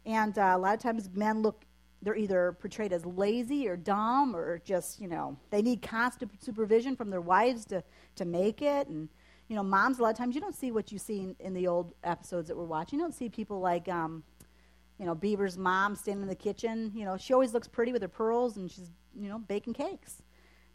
And 0.06 0.38
uh, 0.38 0.54
a 0.56 0.58
lot 0.58 0.74
of 0.74 0.80
times 0.80 1.10
men 1.14 1.42
look, 1.42 1.66
they're 2.02 2.16
either 2.16 2.56
portrayed 2.62 2.94
as 2.94 3.06
lazy 3.06 3.68
or 3.68 3.76
dumb 3.76 4.34
or 4.34 4.60
just, 4.60 5.02
you 5.02 5.10
know, 5.10 5.38
they 5.50 5.62
need 5.62 5.82
constant 5.82 6.32
supervision 6.42 6.96
from 6.96 7.10
their 7.10 7.20
wives 7.20 7.66
to, 7.66 7.84
to 8.16 8.24
make 8.24 8.62
it. 8.62 8.88
And, 8.88 9.10
you 9.50 9.58
know, 9.58 9.64
moms, 9.64 10.00
a 10.00 10.04
lot 10.04 10.12
of 10.12 10.18
times 10.18 10.34
you 10.34 10.40
don't 10.40 10.56
see 10.56 10.72
what 10.72 10.94
you 10.94 10.98
see 10.98 11.20
in, 11.20 11.36
in 11.42 11.54
the 11.54 11.68
old 11.68 11.94
episodes 12.06 12.48
that 12.48 12.56
we're 12.56 12.64
watching. 12.64 13.00
You 13.00 13.04
don't 13.04 13.14
see 13.14 13.28
people 13.28 13.60
like, 13.60 13.90
um, 13.90 14.24
you 14.98 15.06
know, 15.06 15.14
Beaver's 15.14 15.58
mom 15.58 15.94
standing 15.94 16.22
in 16.22 16.30
the 16.30 16.36
kitchen. 16.36 16.94
You 16.96 17.04
know, 17.04 17.18
she 17.18 17.34
always 17.34 17.54
looks 17.54 17.68
pretty 17.68 17.92
with 17.92 18.02
her 18.02 18.08
pearls 18.08 18.56
and 18.56 18.72
she's, 18.72 18.92
you 19.14 19.28
know, 19.28 19.40
baking 19.40 19.74
cakes. 19.74 20.22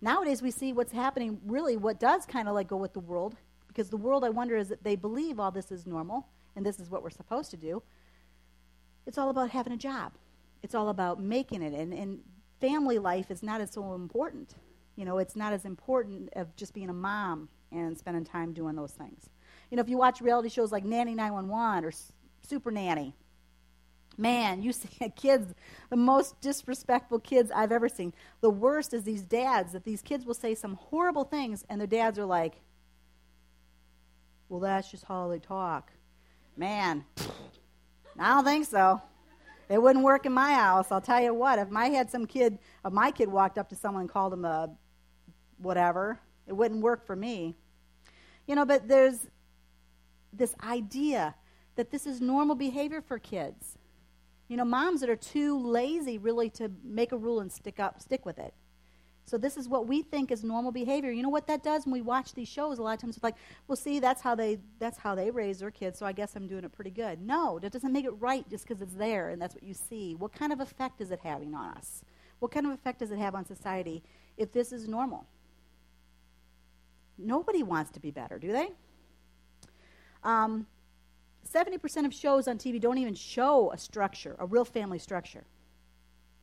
Nowadays, 0.00 0.40
we 0.40 0.50
see 0.50 0.72
what's 0.72 0.92
happening, 0.92 1.38
really, 1.44 1.76
what 1.76 2.00
does 2.00 2.24
kind 2.24 2.48
of 2.48 2.54
like 2.54 2.68
go 2.68 2.76
with 2.76 2.94
the 2.94 3.00
world, 3.00 3.36
because 3.68 3.90
the 3.90 3.96
world, 3.96 4.24
I 4.24 4.30
wonder, 4.30 4.56
is 4.56 4.68
that 4.68 4.82
they 4.82 4.96
believe 4.96 5.38
all 5.38 5.50
this 5.50 5.70
is 5.70 5.86
normal 5.86 6.26
and 6.56 6.64
this 6.64 6.80
is 6.80 6.90
what 6.90 7.02
we're 7.02 7.10
supposed 7.10 7.50
to 7.50 7.56
do. 7.56 7.82
It's 9.06 9.18
all 9.18 9.30
about 9.30 9.50
having 9.50 9.72
a 9.72 9.76
job, 9.76 10.12
it's 10.62 10.74
all 10.74 10.88
about 10.88 11.20
making 11.20 11.62
it. 11.62 11.74
And, 11.74 11.92
and 11.92 12.20
family 12.60 12.98
life 12.98 13.30
is 13.30 13.42
not 13.42 13.60
as 13.60 13.72
so 13.72 13.94
important. 13.94 14.54
You 14.96 15.04
know, 15.04 15.18
it's 15.18 15.36
not 15.36 15.52
as 15.52 15.64
important 15.64 16.30
of 16.34 16.54
just 16.56 16.74
being 16.74 16.90
a 16.90 16.94
mom 16.94 17.48
and 17.72 17.96
spending 17.96 18.24
time 18.24 18.52
doing 18.52 18.76
those 18.76 18.92
things. 18.92 19.30
You 19.70 19.76
know, 19.76 19.82
if 19.82 19.88
you 19.88 19.96
watch 19.96 20.20
reality 20.20 20.48
shows 20.48 20.72
like 20.72 20.84
Nanny 20.84 21.14
911 21.14 21.84
or 21.84 21.92
Super 22.42 22.70
Nanny, 22.70 23.14
man, 24.20 24.62
you 24.62 24.72
see 24.72 24.88
kids, 25.16 25.54
the 25.88 25.96
most 25.96 26.40
disrespectful 26.40 27.18
kids 27.18 27.50
I've 27.54 27.72
ever 27.72 27.88
seen. 27.88 28.12
The 28.40 28.50
worst 28.50 28.94
is 28.94 29.02
these 29.02 29.22
dads 29.22 29.72
that 29.72 29.84
these 29.84 30.02
kids 30.02 30.24
will 30.24 30.34
say 30.34 30.54
some 30.54 30.74
horrible 30.74 31.24
things, 31.24 31.64
and 31.68 31.80
their 31.80 31.88
dads 31.88 32.18
are 32.18 32.26
like, 32.26 32.60
Well, 34.48 34.60
that's 34.60 34.90
just 34.90 35.04
how 35.04 35.28
they 35.28 35.38
talk. 35.38 35.90
Man, 36.56 37.04
I 38.18 38.34
don't 38.34 38.44
think 38.44 38.66
so. 38.66 39.00
It 39.68 39.80
wouldn't 39.80 40.04
work 40.04 40.26
in 40.26 40.32
my 40.32 40.52
house. 40.52 40.90
I'll 40.90 41.00
tell 41.00 41.22
you 41.22 41.32
what. 41.32 41.58
If 41.60 41.68
I 41.74 41.86
had 41.86 42.10
some 42.10 42.26
kid, 42.26 42.58
if 42.84 42.92
my 42.92 43.12
kid 43.12 43.28
walked 43.28 43.56
up 43.56 43.68
to 43.68 43.76
someone 43.76 44.02
and 44.02 44.10
called 44.10 44.32
him 44.32 44.44
a 44.44 44.68
whatever, 45.58 46.18
it 46.48 46.52
wouldn't 46.52 46.82
work 46.82 47.06
for 47.06 47.14
me. 47.14 47.54
You 48.48 48.56
know, 48.56 48.64
but 48.64 48.88
there's 48.88 49.28
this 50.32 50.54
idea 50.64 51.36
that 51.76 51.90
this 51.90 52.04
is 52.04 52.20
normal 52.20 52.56
behavior 52.56 53.00
for 53.00 53.18
kids. 53.18 53.78
You 54.50 54.56
know, 54.56 54.64
moms 54.64 55.00
that 55.00 55.08
are 55.08 55.14
too 55.14 55.56
lazy 55.64 56.18
really 56.18 56.50
to 56.50 56.72
make 56.82 57.12
a 57.12 57.16
rule 57.16 57.38
and 57.38 57.52
stick 57.52 57.78
up, 57.78 58.00
stick 58.00 58.26
with 58.26 58.40
it. 58.40 58.52
So 59.24 59.38
this 59.38 59.56
is 59.56 59.68
what 59.68 59.86
we 59.86 60.02
think 60.02 60.32
is 60.32 60.42
normal 60.42 60.72
behavior. 60.72 61.12
You 61.12 61.22
know 61.22 61.28
what 61.28 61.46
that 61.46 61.62
does 61.62 61.86
when 61.86 61.92
we 61.92 62.00
watch 62.00 62.34
these 62.34 62.48
shows? 62.48 62.80
A 62.80 62.82
lot 62.82 62.94
of 62.94 63.00
times 63.00 63.14
it's 63.14 63.22
like, 63.22 63.36
well, 63.68 63.76
see, 63.76 64.00
that's 64.00 64.20
how 64.20 64.34
they 64.34 64.58
that's 64.80 64.98
how 64.98 65.14
they 65.14 65.30
raise 65.30 65.60
their 65.60 65.70
kids. 65.70 66.00
So 66.00 66.04
I 66.04 66.10
guess 66.10 66.34
I'm 66.34 66.48
doing 66.48 66.64
it 66.64 66.72
pretty 66.72 66.90
good. 66.90 67.20
No, 67.20 67.60
that 67.60 67.70
doesn't 67.70 67.92
make 67.92 68.04
it 68.04 68.10
right 68.18 68.44
just 68.50 68.66
because 68.66 68.82
it's 68.82 68.94
there 68.94 69.28
and 69.28 69.40
that's 69.40 69.54
what 69.54 69.62
you 69.62 69.72
see. 69.72 70.16
What 70.16 70.32
kind 70.32 70.52
of 70.52 70.58
effect 70.58 71.00
is 71.00 71.12
it 71.12 71.20
having 71.22 71.54
on 71.54 71.76
us? 71.76 72.02
What 72.40 72.50
kind 72.50 72.66
of 72.66 72.72
effect 72.72 72.98
does 72.98 73.12
it 73.12 73.18
have 73.18 73.36
on 73.36 73.46
society 73.46 74.02
if 74.36 74.50
this 74.50 74.72
is 74.72 74.88
normal? 74.88 75.28
Nobody 77.16 77.62
wants 77.62 77.92
to 77.92 78.00
be 78.00 78.10
better, 78.10 78.36
do 78.36 78.50
they? 78.50 78.70
Um, 80.24 80.66
70% 81.48 82.06
of 82.06 82.14
shows 82.14 82.48
on 82.48 82.58
TV 82.58 82.80
don't 82.80 82.98
even 82.98 83.14
show 83.14 83.72
a 83.72 83.78
structure, 83.78 84.36
a 84.38 84.46
real 84.46 84.64
family 84.64 84.98
structure. 84.98 85.44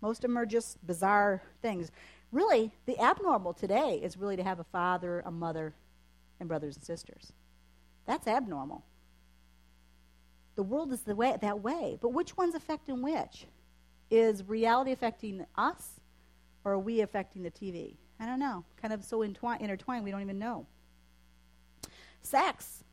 Most 0.01 0.17
of 0.17 0.29
them 0.29 0.37
are 0.37 0.45
just 0.45 0.85
bizarre 0.85 1.41
things. 1.61 1.91
Really, 2.31 2.71
the 2.85 2.99
abnormal 2.99 3.53
today 3.53 3.99
is 4.03 4.17
really 4.17 4.35
to 4.35 4.43
have 4.43 4.59
a 4.59 4.65
father, 4.65 5.23
a 5.25 5.31
mother, 5.31 5.73
and 6.39 6.47
brothers 6.49 6.75
and 6.75 6.85
sisters. 6.85 7.31
That's 8.05 8.27
abnormal. 8.27 8.83
The 10.55 10.63
world 10.63 10.91
is 10.91 11.01
the 11.01 11.15
way, 11.15 11.35
that 11.39 11.61
way. 11.61 11.97
But 12.01 12.13
which 12.13 12.35
one's 12.35 12.55
affecting 12.55 13.01
which? 13.01 13.47
Is 14.09 14.43
reality 14.47 14.91
affecting 14.91 15.45
us, 15.55 15.99
or 16.63 16.73
are 16.73 16.79
we 16.79 17.01
affecting 17.01 17.43
the 17.43 17.51
TV? 17.51 17.95
I 18.19 18.25
don't 18.25 18.39
know. 18.39 18.63
Kind 18.81 18.93
of 18.93 19.03
so 19.03 19.21
intertwined, 19.21 20.03
we 20.03 20.11
don't 20.11 20.21
even 20.21 20.39
know. 20.39 20.65
Sex 22.21 22.83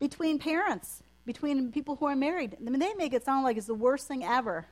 between 0.00 0.38
parents, 0.38 1.02
between 1.24 1.70
people 1.70 1.94
who 1.96 2.06
are 2.06 2.16
married. 2.16 2.56
I 2.58 2.70
mean, 2.70 2.80
they 2.80 2.94
make 2.94 3.12
it 3.12 3.24
sound 3.24 3.44
like 3.44 3.56
it's 3.56 3.66
the 3.66 3.74
worst 3.74 4.08
thing 4.08 4.24
ever. 4.24 4.66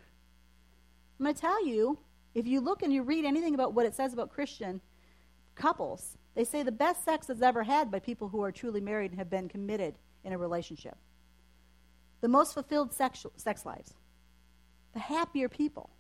I'm 1.19 1.25
going 1.25 1.35
to 1.35 1.41
tell 1.41 1.65
you, 1.65 1.99
if 2.35 2.47
you 2.47 2.61
look 2.61 2.83
and 2.83 2.93
you 2.93 3.03
read 3.03 3.25
anything 3.25 3.55
about 3.55 3.75
what 3.75 3.87
it 3.87 3.95
says 3.95 4.13
about 4.13 4.33
Christian 4.33 4.81
couples, 5.55 6.17
they 6.35 6.45
say 6.45 6.63
the 6.63 6.73
best 6.73 7.05
sex 7.05 7.29
is 7.29 7.43
ever 7.43 7.63
had 7.63 7.91
by 7.91 7.99
people 7.99 8.29
who 8.29 8.43
are 8.43 8.53
truly 8.53 8.81
married 8.81 9.11
and 9.11 9.19
have 9.19 9.31
been 9.31 9.49
committed 9.49 9.95
in 10.25 10.33
a 10.33 10.39
relationship. 10.39 10.97
The 12.21 12.29
most 12.29 12.55
fulfilled 12.55 12.93
sex, 12.93 13.25
sex 13.37 13.67
lives. 13.67 13.95
The 14.95 15.01
happier 15.01 15.49
people. 15.49 15.91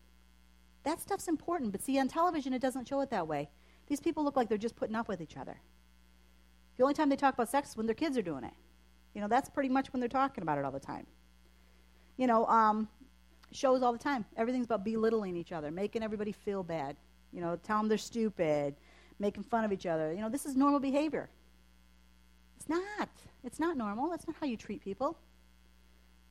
That 0.84 1.00
stuff's 1.00 1.28
important, 1.28 1.72
but 1.72 1.82
see, 1.82 1.98
on 1.98 2.08
television, 2.08 2.52
it 2.52 2.62
doesn't 2.62 2.88
show 2.88 3.00
it 3.00 3.10
that 3.10 3.28
way. 3.28 3.50
These 3.88 4.00
people 4.00 4.24
look 4.24 4.36
like 4.36 4.48
they're 4.48 4.58
just 4.58 4.76
putting 4.76 4.96
up 4.96 5.08
with 5.08 5.20
each 5.20 5.36
other. 5.36 5.60
The 6.76 6.82
only 6.82 6.94
time 6.94 7.08
they 7.08 7.16
talk 7.16 7.34
about 7.34 7.50
sex 7.50 7.70
is 7.70 7.76
when 7.76 7.86
their 7.86 7.94
kids 7.94 8.16
are 8.16 8.22
doing 8.22 8.44
it. 8.44 8.54
You 9.14 9.20
know, 9.20 9.28
that's 9.28 9.48
pretty 9.48 9.68
much 9.68 9.92
when 9.92 10.00
they're 10.00 10.08
talking 10.08 10.42
about 10.42 10.58
it 10.58 10.64
all 10.64 10.70
the 10.70 10.80
time. 10.80 11.06
You 12.16 12.26
know, 12.26 12.46
um, 12.46 12.88
shows 13.52 13.82
all 13.82 13.92
the 13.92 13.98
time. 13.98 14.24
Everything's 14.36 14.66
about 14.66 14.84
belittling 14.84 15.36
each 15.36 15.52
other, 15.52 15.70
making 15.70 16.02
everybody 16.02 16.32
feel 16.32 16.62
bad. 16.62 16.96
You 17.32 17.40
know, 17.40 17.56
tell 17.62 17.78
them 17.78 17.88
they're 17.88 17.98
stupid, 17.98 18.74
making 19.18 19.44
fun 19.44 19.64
of 19.64 19.72
each 19.72 19.86
other. 19.86 20.12
You 20.12 20.20
know, 20.20 20.28
this 20.28 20.46
is 20.46 20.56
normal 20.56 20.80
behavior. 20.80 21.28
It's 22.56 22.68
not. 22.68 23.08
It's 23.44 23.60
not 23.60 23.76
normal. 23.76 24.10
That's 24.10 24.26
not 24.26 24.36
how 24.40 24.46
you 24.46 24.56
treat 24.56 24.82
people. 24.82 25.18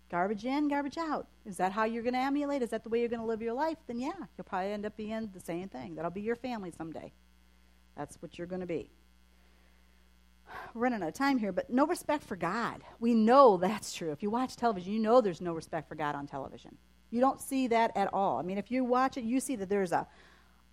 Garbage 0.10 0.46
in, 0.46 0.68
garbage 0.70 0.98
out. 0.98 1.28
Is 1.46 1.58
that 1.58 1.72
how 1.72 1.84
you're 1.84 2.04
going 2.04 2.13
to 2.13 2.20
emulate? 2.20 2.62
Is 2.62 2.70
that 2.70 2.84
the 2.84 2.90
way 2.90 3.00
you're 3.00 3.10
going 3.10 3.22
to 3.22 3.26
live 3.26 3.42
your 3.42 3.54
life? 3.54 3.78
Then 3.88 4.00
yeah, 4.00 4.12
you'll 4.38 4.46
probably 4.46 4.72
end 4.72 4.86
up 4.86 4.96
being 4.96 5.30
the 5.34 5.40
same 5.40 5.68
thing. 5.68 5.96
That'll 5.96 6.12
be 6.12 6.22
your 6.22 6.36
family 6.36 6.72
someday. 6.72 7.12
That's 7.98 8.16
what 8.22 8.38
you're 8.38 8.48
going 8.48 8.62
to 8.62 8.68
be 8.68 8.90
running 10.74 11.02
out 11.02 11.10
of 11.10 11.14
time 11.14 11.38
here, 11.38 11.52
but 11.52 11.70
no 11.70 11.86
respect 11.86 12.24
for 12.24 12.36
God. 12.36 12.84
We 13.00 13.14
know 13.14 13.58
that's 13.58 13.94
true. 13.94 14.12
If 14.12 14.24
you 14.24 14.30
watch 14.30 14.56
television, 14.56 14.94
you 14.94 15.00
know 15.00 15.22
there's 15.22 15.42
no 15.42 15.54
respect 15.54 15.88
for 15.88 15.96
God 15.96 16.16
on 16.16 16.28
television. 16.28 16.78
You 17.10 17.22
don't 17.22 17.42
see 17.42 17.68
that 17.68 17.96
at 17.96 18.14
all. 18.14 18.38
I 18.38 18.42
mean, 18.42 18.58
if 18.58 18.70
you 18.70 18.84
watch 18.84 19.18
it, 19.18 19.24
you 19.24 19.40
see 19.40 19.56
that 19.56 19.70
there's 19.70 19.92
a 19.92 20.08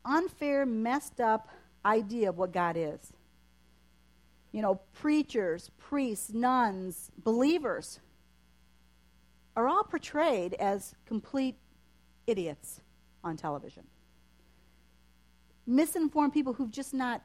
unfair, 0.05 0.67
messed 0.67 1.21
up 1.21 1.49
idea 1.85 2.29
of 2.29 2.39
what 2.39 2.53
God 2.53 2.77
is. 2.77 3.13
You 4.53 4.63
know, 4.63 4.81
preachers, 4.93 5.71
priests, 5.79 6.33
nuns, 6.33 7.11
believers 7.23 8.01
are 9.57 9.69
all 9.69 9.85
portrayed 9.85 10.55
as 10.55 10.95
complete 11.07 11.57
idiots 12.27 12.81
on 13.23 13.37
television. 13.37 13.85
Misinformed 15.67 16.33
people 16.33 16.53
who've 16.53 16.71
just 16.71 16.93
not 16.93 17.23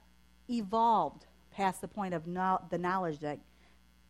evolved 0.49 1.25
past 1.59 1.81
the 1.81 1.87
point 1.89 2.13
of 2.13 2.25
no, 2.25 2.57
the 2.69 2.77
knowledge 2.77 3.19
that 3.19 3.37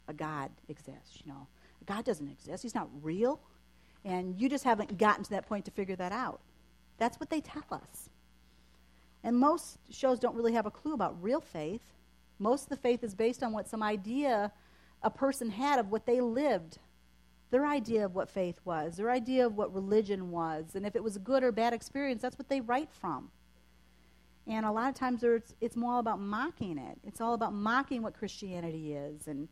a 0.08 0.14
God 0.14 0.52
exists. 0.68 1.20
You 1.26 1.32
know, 1.32 1.48
God 1.88 2.06
doesn't 2.06 2.28
exist; 2.28 2.62
He's 2.62 2.76
not 2.76 2.88
real, 3.02 3.40
and 4.06 4.40
you 4.40 4.50
just 4.50 4.64
haven't 4.64 5.00
gotten 5.00 5.24
to 5.24 5.30
that 5.32 5.48
point 5.48 5.66
to 5.66 5.72
figure 5.72 5.96
that 5.96 6.12
out. 6.12 6.42
That's 7.00 7.20
what 7.20 7.32
they 7.32 7.42
tell 7.42 7.66
us. 7.72 8.10
And 9.24 9.36
most 9.36 9.80
shows 9.90 10.20
don't 10.20 10.36
really 10.36 10.54
have 10.54 10.68
a 10.68 10.72
clue 10.72 10.94
about 10.94 11.22
real 11.24 11.42
faith. 11.42 11.82
Most 12.38 12.64
of 12.64 12.70
the 12.70 12.78
faith 12.78 13.04
is 13.04 13.16
based 13.16 13.42
on 13.42 13.52
what 13.52 13.68
some 13.68 13.82
idea 13.82 14.52
a 15.02 15.10
person 15.10 15.50
had 15.50 15.80
of 15.80 15.90
what 15.90 16.06
they 16.06 16.22
lived, 16.22 16.78
their 17.50 17.66
idea 17.66 18.06
of 18.06 18.14
what 18.14 18.30
faith 18.30 18.60
was, 18.64 18.98
their 18.98 19.10
idea 19.10 19.48
of 19.48 19.58
what 19.58 19.74
religion 19.74 20.30
was, 20.30 20.76
and 20.76 20.86
if 20.86 20.96
it 20.96 21.04
was 21.04 21.16
a 21.16 21.20
good 21.20 21.44
or 21.44 21.52
bad 21.52 21.74
experience, 21.74 22.22
that's 22.22 22.38
what 22.38 22.48
they 22.48 22.62
write 22.62 22.92
from. 22.92 23.32
And 24.50 24.66
a 24.66 24.72
lot 24.72 24.90
of 24.90 24.96
times 24.96 25.24
it's, 25.24 25.54
it's 25.62 25.76
more 25.76 26.00
about 26.00 26.20
mocking 26.20 26.80
it. 26.80 26.98
It's 27.06 27.22
all 27.22 27.36
about 27.36 27.54
mocking 27.54 28.02
what 28.02 28.16
Christianity 28.16 28.94
is. 28.96 29.28
And, 29.28 29.48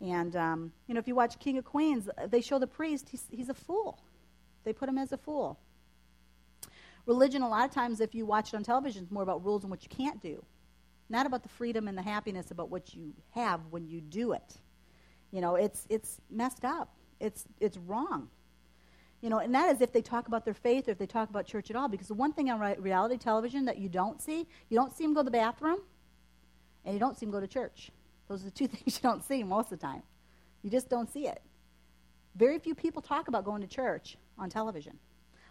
and 0.00 0.36
um, 0.36 0.72
you 0.86 0.94
know, 0.94 1.00
if 1.00 1.08
you 1.08 1.16
watch 1.16 1.38
King 1.40 1.58
of 1.58 1.64
Queens, 1.64 2.08
they 2.28 2.40
show 2.40 2.60
the 2.60 2.66
priest, 2.68 3.08
he's, 3.08 3.24
he's 3.30 3.48
a 3.48 3.54
fool. 3.54 4.00
They 4.64 4.72
put 4.72 4.88
him 4.88 4.98
as 4.98 5.10
a 5.10 5.18
fool. 5.18 5.58
Religion, 7.06 7.42
a 7.42 7.48
lot 7.48 7.68
of 7.68 7.74
times, 7.74 8.00
if 8.00 8.14
you 8.14 8.24
watch 8.24 8.52
it 8.52 8.56
on 8.56 8.62
television, 8.62 9.04
is 9.04 9.10
more 9.10 9.24
about 9.24 9.44
rules 9.44 9.64
and 9.64 9.70
what 9.70 9.82
you 9.82 9.88
can't 9.88 10.22
do. 10.22 10.44
Not 11.08 11.26
about 11.26 11.42
the 11.42 11.48
freedom 11.48 11.88
and 11.88 11.98
the 11.98 12.02
happiness 12.02 12.52
about 12.52 12.70
what 12.70 12.94
you 12.94 13.14
have 13.30 13.60
when 13.70 13.88
you 13.88 14.00
do 14.00 14.32
it. 14.32 14.56
You 15.32 15.40
know, 15.40 15.56
it's, 15.56 15.84
it's 15.88 16.20
messed 16.30 16.64
up. 16.64 16.94
It's, 17.18 17.44
it's 17.60 17.76
wrong. 17.78 18.28
You 19.26 19.30
know, 19.30 19.40
and 19.40 19.52
that 19.56 19.74
is 19.74 19.80
if 19.80 19.92
they 19.92 20.02
talk 20.02 20.28
about 20.28 20.44
their 20.44 20.54
faith 20.54 20.86
or 20.86 20.92
if 20.92 20.98
they 20.98 21.06
talk 21.06 21.30
about 21.30 21.46
church 21.46 21.68
at 21.68 21.74
all. 21.74 21.88
Because 21.88 22.06
the 22.06 22.14
one 22.14 22.32
thing 22.32 22.48
on 22.48 22.60
re- 22.60 22.76
reality 22.78 23.16
television 23.16 23.64
that 23.64 23.76
you 23.76 23.88
don't 23.88 24.22
see, 24.22 24.46
you 24.68 24.76
don't 24.76 24.96
see 24.96 25.02
them 25.02 25.14
go 25.14 25.20
to 25.20 25.24
the 25.24 25.32
bathroom, 25.32 25.80
and 26.84 26.94
you 26.94 27.00
don't 27.00 27.18
see 27.18 27.26
them 27.26 27.32
go 27.32 27.40
to 27.40 27.48
church. 27.48 27.90
Those 28.28 28.42
are 28.42 28.44
the 28.44 28.50
two 28.52 28.68
things 28.68 29.00
you 29.02 29.02
don't 29.02 29.24
see 29.24 29.42
most 29.42 29.72
of 29.72 29.80
the 29.80 29.84
time. 29.84 30.04
You 30.62 30.70
just 30.70 30.88
don't 30.88 31.12
see 31.12 31.26
it. 31.26 31.42
Very 32.36 32.60
few 32.60 32.76
people 32.76 33.02
talk 33.02 33.26
about 33.26 33.44
going 33.44 33.62
to 33.62 33.66
church 33.66 34.16
on 34.38 34.48
television, 34.48 34.96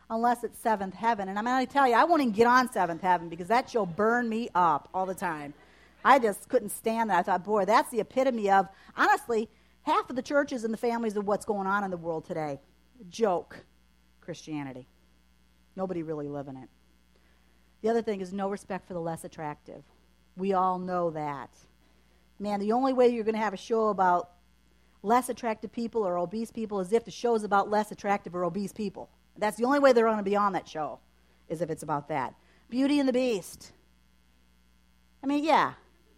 unless 0.09 0.45
it's 0.45 0.57
Seventh 0.57 0.93
Heaven. 0.93 1.27
And 1.27 1.37
I'm 1.37 1.43
going 1.43 1.67
to 1.67 1.73
tell 1.73 1.85
you, 1.85 1.95
I 1.95 2.05
won't 2.05 2.21
even 2.21 2.33
get 2.33 2.47
on 2.47 2.71
Seventh 2.71 3.01
Heaven 3.01 3.27
because 3.27 3.49
that 3.49 3.69
show 3.69 3.85
burned 3.85 4.29
me 4.29 4.47
up 4.55 4.87
all 4.93 5.05
the 5.05 5.13
time. 5.13 5.53
I 6.05 6.17
just 6.17 6.47
couldn't 6.47 6.69
stand 6.69 7.09
that. 7.09 7.19
I 7.19 7.23
thought, 7.23 7.43
boy, 7.43 7.65
that's 7.65 7.91
the 7.91 7.99
epitome 7.99 8.49
of, 8.49 8.69
honestly, 8.95 9.49
half 9.81 10.09
of 10.09 10.15
the 10.15 10.21
churches 10.21 10.63
and 10.63 10.73
the 10.73 10.77
families 10.77 11.17
of 11.17 11.27
what's 11.27 11.43
going 11.43 11.67
on 11.67 11.83
in 11.83 11.91
the 11.91 11.97
world 11.97 12.23
today 12.23 12.61
joke 13.09 13.57
Christianity. 14.21 14.87
Nobody 15.75 16.03
really 16.03 16.27
living 16.27 16.57
it. 16.57 16.69
The 17.81 17.89
other 17.89 18.01
thing 18.01 18.21
is 18.21 18.33
no 18.33 18.49
respect 18.49 18.87
for 18.87 18.93
the 18.93 18.99
less 18.99 19.23
attractive. 19.23 19.83
We 20.35 20.53
all 20.53 20.79
know 20.79 21.11
that. 21.11 21.49
Man, 22.39 22.59
the 22.59 22.71
only 22.71 22.93
way 22.93 23.07
you're 23.07 23.23
going 23.23 23.35
to 23.35 23.41
have 23.41 23.53
a 23.53 23.57
show 23.57 23.89
about 23.89 24.31
less 25.03 25.29
attractive 25.29 25.71
people 25.71 26.03
or 26.03 26.17
obese 26.17 26.51
people 26.51 26.79
is 26.79 26.91
if 26.91 27.05
the 27.05 27.11
show 27.11 27.35
is 27.35 27.43
about 27.43 27.69
less 27.69 27.91
attractive 27.91 28.35
or 28.35 28.43
obese 28.43 28.73
people. 28.73 29.09
That's 29.37 29.57
the 29.57 29.65
only 29.65 29.79
way 29.79 29.93
they're 29.93 30.05
going 30.05 30.17
to 30.17 30.23
be 30.23 30.35
on 30.35 30.53
that 30.53 30.67
show, 30.67 30.99
is 31.47 31.61
if 31.61 31.69
it's 31.69 31.83
about 31.83 32.07
that. 32.09 32.33
Beauty 32.69 32.99
and 32.99 33.07
the 33.07 33.13
Beast. 33.13 33.71
I 35.23 35.27
mean, 35.27 35.43
yeah. 35.43 35.73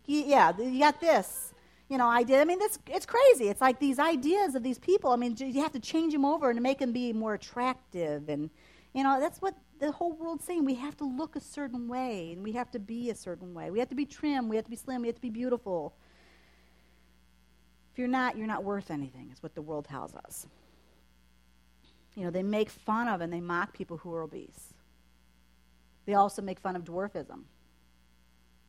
Yeah, 0.06 0.54
you 0.58 0.80
got 0.80 1.02
this 1.02 1.54
you 1.89 1.97
know, 1.97 2.10
idea. 2.10 2.41
I 2.41 2.45
mean, 2.45 2.60
this, 2.60 2.80
it's 2.88 3.06
crazy. 3.06 3.47
It's 3.47 3.62
like 3.62 3.80
these 3.80 4.00
ideas 4.00 4.56
of 4.56 4.63
these 4.63 4.78
people. 4.78 5.12
I 5.12 5.15
mean, 5.15 5.36
you 5.38 5.62
have 5.62 5.71
to 5.71 5.80
change 5.80 6.13
them 6.13 6.26
over 6.26 6.50
and 6.50 6.62
make 6.62 6.80
them 6.80 6.91
be 6.91 7.13
more 7.13 7.34
attractive. 7.34 8.28
And, 8.28 8.50
you 8.93 9.04
know, 9.04 9.19
that's 9.19 9.41
what 9.41 9.56
the 9.80 9.91
whole 9.91 10.13
world's 10.13 10.43
saying. 10.43 10.65
We 10.65 10.76
have 10.76 10.97
to 10.97 11.06
look 11.06 11.36
a 11.36 11.39
certain 11.39 11.88
way 11.88 12.34
and 12.34 12.43
we 12.43 12.52
have 12.54 12.69
to 12.71 12.80
be 12.80 13.10
a 13.10 13.15
certain 13.15 13.54
way. 13.54 13.71
We 13.71 13.80
have 13.80 13.89
to 13.89 13.95
be 13.95 14.06
trim. 14.06 14.50
We 14.50 14.58
have 14.58 14.65
to 14.65 14.71
be 14.71 14.76
slim. 14.76 15.02
We 15.02 15.08
have 15.08 15.15
to 15.15 15.21
be 15.21 15.30
beautiful. 15.30 15.95
If 17.93 18.00
you're 18.00 18.08
not, 18.10 18.38
you're 18.38 18.47
not 18.47 18.63
worth 18.63 18.91
anything, 18.91 19.32
is 19.32 19.41
what 19.41 19.56
the 19.56 19.62
world 19.62 19.86
tells 19.86 20.13
us. 20.13 20.45
You 22.15 22.26
know, 22.26 22.32
they 22.32 22.43
make 22.43 22.69
fun 22.69 23.08
of 23.08 23.21
and 23.21 23.32
they 23.32 23.39
mock 23.39 23.73
people 23.73 23.97
who 23.97 24.13
are 24.13 24.23
obese. 24.23 24.73
They 26.06 26.15
also 26.15 26.41
make 26.41 26.60
fun 26.60 26.76
of 26.76 26.84
dwarfism 26.84 27.43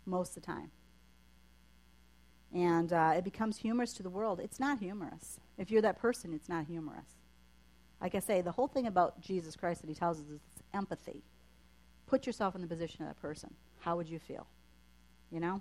most 0.06 0.36
of 0.36 0.42
the 0.42 0.46
time. 0.46 0.70
And 2.54 2.92
uh, 2.92 3.14
it 3.16 3.24
becomes 3.24 3.58
humorous 3.58 3.92
to 3.94 4.02
the 4.02 4.10
world. 4.10 4.40
It's 4.40 4.58
not 4.58 4.78
humorous. 4.78 5.38
If 5.58 5.70
you're 5.70 5.82
that 5.82 5.98
person, 6.00 6.32
it's 6.32 6.48
not 6.48 6.66
humorous. 6.66 7.16
Like 8.00 8.14
I 8.14 8.20
say, 8.20 8.40
the 8.40 8.52
whole 8.52 8.68
thing 8.68 8.86
about 8.86 9.20
Jesus 9.20 9.56
Christ 9.56 9.82
that 9.82 9.88
he 9.88 9.94
tells 9.94 10.18
us 10.20 10.26
is 10.28 10.40
empathy. 10.72 11.22
Put 12.06 12.26
yourself 12.26 12.54
in 12.54 12.62
the 12.62 12.66
position 12.66 13.02
of 13.02 13.08
that 13.08 13.20
person. 13.20 13.52
How 13.80 13.96
would 13.96 14.08
you 14.08 14.18
feel? 14.18 14.46
You 15.30 15.40
know? 15.40 15.60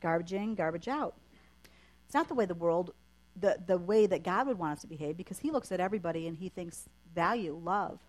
Garbage 0.00 0.32
in, 0.32 0.54
garbage 0.54 0.88
out. 0.88 1.14
It's 2.06 2.14
not 2.14 2.28
the 2.28 2.34
way 2.34 2.46
the 2.46 2.54
world, 2.54 2.92
the, 3.38 3.58
the 3.64 3.78
way 3.78 4.06
that 4.06 4.22
God 4.22 4.46
would 4.46 4.58
want 4.58 4.74
us 4.74 4.80
to 4.82 4.86
behave 4.86 5.16
because 5.16 5.38
he 5.38 5.50
looks 5.50 5.70
at 5.70 5.80
everybody 5.80 6.26
and 6.26 6.36
he 6.36 6.48
thinks 6.48 6.88
value, 7.14 7.58
love. 7.62 8.00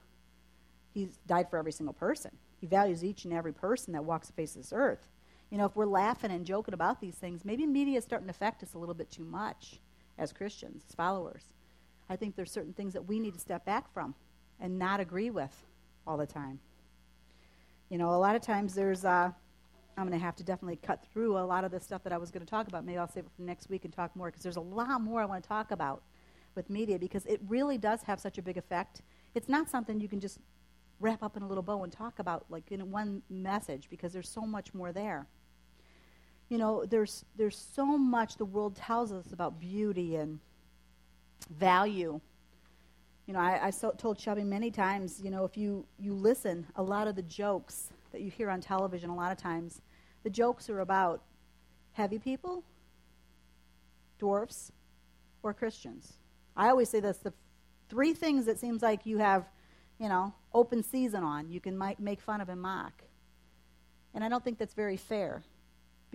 He's 0.94 1.18
died 1.28 1.50
for 1.50 1.58
every 1.60 1.72
single 1.72 1.94
person. 1.94 2.32
He 2.60 2.68
values 2.68 3.04
each 3.04 3.26
and 3.26 3.34
every 3.34 3.54
person 3.54 3.94
that 3.94 4.06
walks 4.06 4.28
the 4.28 4.34
face 4.34 4.56
of 4.56 4.62
this 4.64 4.74
earth. 4.74 5.08
You 5.56 5.60
know, 5.60 5.68
if 5.68 5.76
we're 5.78 5.86
laughing 5.86 6.32
and 6.32 6.46
joking 6.46 6.74
about 6.74 7.00
these 7.00 7.16
things, 7.16 7.46
maybe 7.46 7.66
media 7.66 7.98
is 7.98 8.04
starting 8.04 8.28
to 8.28 8.32
affect 8.32 8.62
us 8.62 8.74
a 8.74 8.78
little 8.78 8.94
bit 8.94 9.10
too 9.10 9.24
much 9.24 9.80
as 10.18 10.34
Christians, 10.34 10.84
as 10.86 10.96
followers. 10.96 11.54
I 12.10 12.18
think 12.18 12.36
there's 12.36 12.52
certain 12.52 12.74
things 12.74 12.92
that 12.92 13.08
we 13.08 13.22
need 13.22 13.36
to 13.36 13.40
step 13.40 13.64
back 13.64 13.90
from 13.94 14.16
and 14.60 14.78
not 14.78 15.00
agree 15.00 15.30
with 15.30 15.56
all 16.06 16.18
the 16.18 16.26
time. 16.26 16.60
You 17.88 17.98
know, 17.98 18.10
a 18.10 18.20
lot 18.20 18.36
of 18.36 18.42
times 18.42 18.74
there's, 18.74 19.06
uh, 19.06 19.32
I'm 19.98 20.06
going 20.06 20.20
to 20.20 20.26
have 20.26 20.36
to 20.36 20.44
definitely 20.44 20.76
cut 20.76 21.06
through 21.14 21.38
a 21.38 21.46
lot 21.46 21.64
of 21.64 21.72
the 21.72 21.80
stuff 21.80 22.04
that 22.04 22.12
I 22.12 22.18
was 22.18 22.32
going 22.32 22.46
to 22.46 22.52
talk 22.52 22.68
about. 22.68 22.84
Maybe 22.84 22.98
I'll 22.98 23.08
save 23.08 23.24
it 23.24 23.32
for 23.34 23.44
next 23.44 23.70
week 23.70 23.86
and 23.86 23.94
talk 23.94 24.14
more 24.14 24.28
because 24.28 24.44
there's 24.44 24.58
a 24.58 24.60
lot 24.60 25.00
more 25.00 25.22
I 25.22 25.26
want 25.26 25.42
to 25.42 25.48
talk 25.48 25.72
about 25.72 26.04
with 26.56 26.70
media 26.70 27.00
because 27.00 27.26
it 27.28 27.40
really 27.48 27.78
does 27.78 28.04
have 28.04 28.20
such 28.20 28.38
a 28.38 28.42
big 28.42 28.58
effect. 28.58 29.04
It's 29.36 29.48
not 29.48 29.70
something 29.70 30.02
you 30.02 30.10
can 30.10 30.20
just 30.20 30.40
wrap 31.00 31.24
up 31.24 31.38
in 31.38 31.44
a 31.44 31.48
little 31.48 31.64
bow 31.64 31.84
and 31.84 31.94
talk 31.94 32.20
about 32.20 32.44
like 32.50 32.74
in 32.74 32.92
one 32.92 33.22
message 33.30 33.90
because 33.90 34.12
there's 34.12 34.28
so 34.28 34.42
much 34.42 34.74
more 34.74 34.92
there. 34.92 35.28
You 36.50 36.58
know, 36.58 36.86
there's 36.86 37.26
there's 37.36 37.58
so 37.74 37.86
much 37.98 38.38
the 38.38 38.46
world 38.46 38.76
tells 38.76 39.12
us 39.12 39.32
about 39.32 39.60
beauty 39.60 40.16
and 40.16 40.40
value. 41.50 42.20
You 43.26 43.34
know, 43.34 43.40
I, 43.40 43.68
I 43.68 43.70
so, 43.72 43.92
told 43.98 44.20
Shelby 44.20 44.44
many 44.44 44.70
times, 44.70 45.20
you 45.24 45.32
know, 45.32 45.46
if 45.46 45.58
you, 45.58 45.86
you 45.98 46.14
listen, 46.14 46.68
a 46.76 46.84
lot 46.84 47.08
of 47.08 47.16
the 47.16 47.24
jokes 47.24 47.90
that 48.12 48.22
you 48.22 48.30
hear 48.30 48.52
on 48.52 48.62
television, 48.62 49.10
a 49.10 49.16
lot 49.16 49.32
of 49.32 49.38
times, 49.38 49.82
the 50.24 50.30
jokes 50.30 50.70
are 50.70 50.82
about 50.82 51.24
heavy 51.94 52.20
people, 52.20 52.64
dwarfs, 54.20 54.72
or 55.42 55.54
Christians. 55.54 56.14
I 56.56 56.70
always 56.70 56.90
say 56.90 57.00
this 57.00 57.18
the 57.18 57.34
three 57.90 58.14
things 58.14 58.46
that 58.46 58.60
seems 58.60 58.82
like 58.84 59.06
you 59.06 59.18
have, 59.18 59.46
you 60.00 60.08
know, 60.08 60.34
open 60.54 60.84
season 60.84 61.24
on, 61.24 61.50
you 61.50 61.60
can 61.60 61.78
make 62.00 62.22
fun 62.22 62.42
of 62.42 62.50
and 62.50 62.62
mock. 62.62 62.94
And 64.14 64.24
I 64.24 64.30
don't 64.30 64.44
think 64.44 64.60
that's 64.60 64.74
very 64.74 64.98
fair 64.98 65.44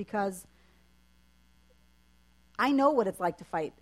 because 0.01 0.47
I 2.59 2.73
know 2.73 2.89
what 2.89 3.07
it's 3.07 3.21
like 3.21 3.37
to 3.37 3.45
fight 3.45 3.75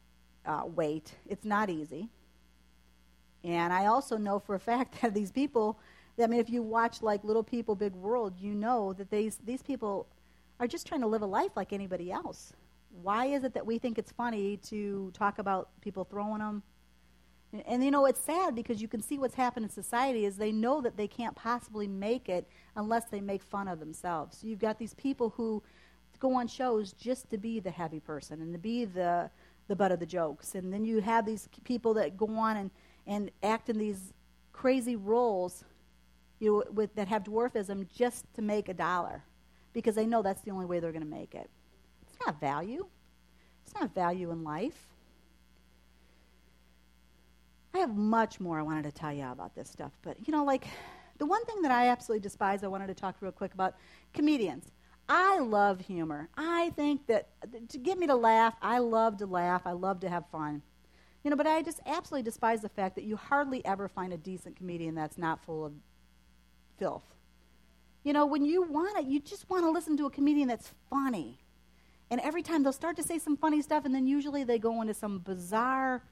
uh, 0.44 0.62
weight. 0.66 1.14
It's 1.28 1.44
not 1.44 1.70
easy. 1.70 2.09
And 3.44 3.72
I 3.72 3.87
also 3.87 4.16
know 4.16 4.40
for 4.40 4.57
a 4.57 4.59
fact 4.72 5.00
that 5.00 5.14
these 5.14 5.31
people, 5.31 5.78
I 6.20 6.26
mean, 6.26 6.40
if 6.40 6.50
you 6.50 6.61
watch 6.61 7.02
like 7.02 7.22
Little 7.22 7.44
People, 7.44 7.76
Big 7.76 7.92
World, 7.94 8.35
you 8.40 8.52
know 8.52 8.92
that 8.94 9.12
these, 9.12 9.38
these 9.44 9.62
people 9.62 10.09
are 10.59 10.66
just 10.66 10.88
trying 10.88 11.02
to 11.02 11.07
live 11.07 11.22
a 11.22 11.26
life 11.26 11.52
like 11.54 11.72
anybody 11.72 12.11
else. 12.11 12.52
Why 13.00 13.26
is 13.26 13.44
it 13.44 13.54
that 13.54 13.64
we 13.64 13.78
think 13.78 13.96
it's 13.96 14.11
funny 14.11 14.57
to 14.70 15.12
talk 15.14 15.38
about 15.38 15.68
people 15.81 16.02
throwing 16.02 16.40
them? 16.40 16.64
And, 17.52 17.62
and 17.64 17.85
you 17.85 17.92
know, 17.92 18.07
it's 18.07 18.20
sad 18.20 18.57
because 18.57 18.83
you 18.83 18.88
can 18.88 19.02
see 19.02 19.18
what's 19.18 19.37
happened 19.37 19.66
in 19.66 19.70
society 19.70 20.24
is 20.24 20.37
they 20.37 20.50
know 20.50 20.81
that 20.81 20.96
they 20.96 21.07
can't 21.07 21.37
possibly 21.37 21.87
make 21.87 22.28
it 22.28 22.48
unless 22.74 23.04
they 23.04 23.20
make 23.20 23.44
fun 23.44 23.68
of 23.68 23.78
themselves. 23.78 24.38
So 24.38 24.48
you've 24.48 24.59
got 24.59 24.81
these 24.81 24.94
people 24.94 25.31
who 25.37 25.62
go 26.18 26.35
on 26.35 26.48
shows 26.48 26.92
just 26.92 27.31
to 27.31 27.38
be 27.38 27.61
the 27.61 27.70
heavy 27.70 28.00
person 28.00 28.40
and 28.40 28.52
to 28.52 28.59
be 28.59 28.85
the 28.85 29.31
the 29.68 29.76
butt 29.76 29.92
of 29.92 30.00
the 30.00 30.07
jokes. 30.07 30.54
And 30.54 30.72
then 30.72 30.85
you 30.85 31.00
have 31.00 31.24
these 31.26 31.48
people 31.62 31.94
that 31.94 32.16
go 32.16 32.26
on 32.38 32.57
and, 32.57 32.70
and 33.07 33.31
act 33.42 33.68
in 33.68 33.78
these 33.78 34.12
crazy 34.52 34.96
roles 34.96 35.64
you 36.40 36.50
know, 36.50 36.72
with, 36.72 36.94
that 36.96 37.09
have 37.09 37.24
dwarfism 37.24 37.87
just 37.94 38.24
to 38.35 38.42
make 38.42 38.68
a 38.68 38.74
dollar 38.74 39.22
because 39.72 39.94
they 39.94 40.07
know 40.07 40.22
that's 40.22 40.40
the 40.42 40.50
only 40.50 40.66
way 40.66 40.81
they're 40.81 40.92
going 40.92 41.04
to 41.04 41.09
make 41.09 41.35
it. 41.35 41.50
It's 42.07 42.16
not 42.26 42.40
value. 42.40 42.87
It's 43.64 43.74
not 43.74 43.94
value 43.94 44.31
in 44.31 44.42
life. 44.42 44.87
I 47.74 47.78
have 47.78 47.94
much 47.94 48.40
more 48.40 48.59
I 48.59 48.62
wanted 48.62 48.85
to 48.85 48.92
tell 48.92 49.12
you 49.12 49.26
about 49.26 49.54
this 49.54 49.68
stuff, 49.68 49.92
but 50.02 50.16
you 50.26 50.33
know, 50.33 50.44
like 50.44 50.66
the 51.18 51.26
one 51.26 51.44
thing 51.44 51.61
that 51.62 51.70
I 51.70 51.88
absolutely 51.88 52.22
despise, 52.22 52.64
I 52.64 52.68
wanted 52.68 52.87
to 52.87 52.94
talk 52.94 53.16
real 53.20 53.31
quick 53.31 53.52
about 53.52 53.74
comedians. 54.14 54.64
I 55.08 55.38
love 55.38 55.80
humor. 55.80 56.28
I 56.36 56.70
think 56.76 57.06
that 57.06 57.28
to 57.70 57.78
get 57.78 57.98
me 57.98 58.06
to 58.06 58.14
laugh, 58.14 58.54
I 58.60 58.78
love 58.78 59.16
to 59.18 59.26
laugh. 59.26 59.62
I 59.64 59.72
love 59.72 60.00
to 60.00 60.08
have 60.08 60.24
fun. 60.30 60.62
You 61.24 61.30
know, 61.30 61.36
but 61.36 61.46
I 61.46 61.62
just 61.62 61.80
absolutely 61.86 62.24
despise 62.24 62.60
the 62.60 62.68
fact 62.68 62.94
that 62.96 63.04
you 63.04 63.16
hardly 63.16 63.64
ever 63.64 63.88
find 63.88 64.12
a 64.12 64.16
decent 64.16 64.56
comedian 64.56 64.94
that's 64.94 65.18
not 65.18 65.44
full 65.44 65.64
of 65.64 65.72
filth. 66.78 67.02
You 68.04 68.12
know, 68.12 68.26
when 68.26 68.44
you 68.44 68.62
want 68.62 68.98
it, 68.98 69.06
you 69.06 69.20
just 69.20 69.48
want 69.50 69.64
to 69.64 69.70
listen 69.70 69.96
to 69.96 70.06
a 70.06 70.10
comedian 70.10 70.48
that's 70.48 70.72
funny. 70.88 71.38
And 72.10 72.20
every 72.20 72.42
time 72.42 72.62
they'll 72.62 72.72
start 72.72 72.96
to 72.96 73.02
say 73.02 73.18
some 73.18 73.36
funny 73.36 73.60
stuff, 73.60 73.84
and 73.84 73.94
then 73.94 74.06
usually 74.06 74.44
they 74.44 74.58
go 74.58 74.80
into 74.80 74.94
some 74.94 75.18
bizarre, 75.18 76.02